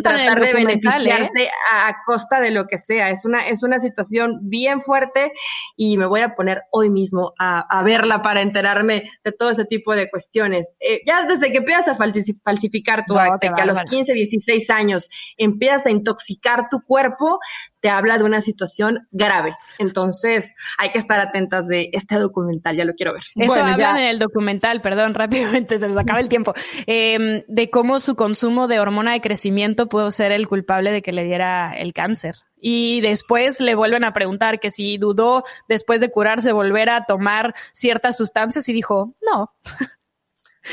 [0.03, 1.51] tratar de beneficiarse ¿eh?
[1.72, 3.11] a, costa de lo que sea.
[3.11, 5.32] Es una, es una situación bien fuerte
[5.76, 9.64] y me voy a poner hoy mismo a, a verla para enterarme de todo ese
[9.64, 10.74] tipo de cuestiones.
[10.81, 15.09] Eh, ya desde que empiezas a falsificar tu acta, que a los 15, 16 años
[15.37, 17.39] empiezas a intoxicar tu cuerpo,
[17.81, 19.57] te habla de una situación grave.
[19.78, 23.22] Entonces, hay que estar atentas de este documental, ya lo quiero ver.
[23.35, 25.14] Eso hablan en el documental, perdón,
[25.61, 26.55] rápidamente, se nos acaba el tiempo,
[26.87, 31.12] eh, de cómo su consumo de hormona de crecimiento pudo ser el culpable de que
[31.12, 32.37] le diera el cáncer.
[32.61, 37.54] Y después le vuelven a preguntar que si dudó después de curarse volver a tomar
[37.72, 39.52] ciertas sustancias y dijo, no.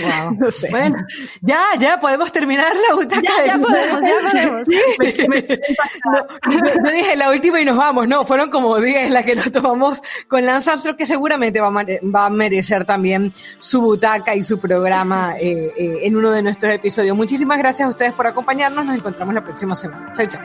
[0.02, 0.32] Wow.
[0.40, 0.68] No sé.
[0.70, 0.98] Bueno,
[1.42, 3.22] ya, ya podemos terminar la butaca.
[3.22, 4.68] Ya, ya podemos, ya podemos.
[6.84, 10.02] no, dije la última y nos vamos, no, fueron como 10 las que nos tomamos
[10.28, 14.60] con Lance Armstrong, que seguramente va a, va a merecer también su butaca y su
[14.60, 17.16] programa eh, eh, en uno de nuestros episodios.
[17.16, 20.12] Muchísimas gracias a ustedes por acompañarnos, nos encontramos la próxima semana.
[20.14, 20.42] Chao, chao.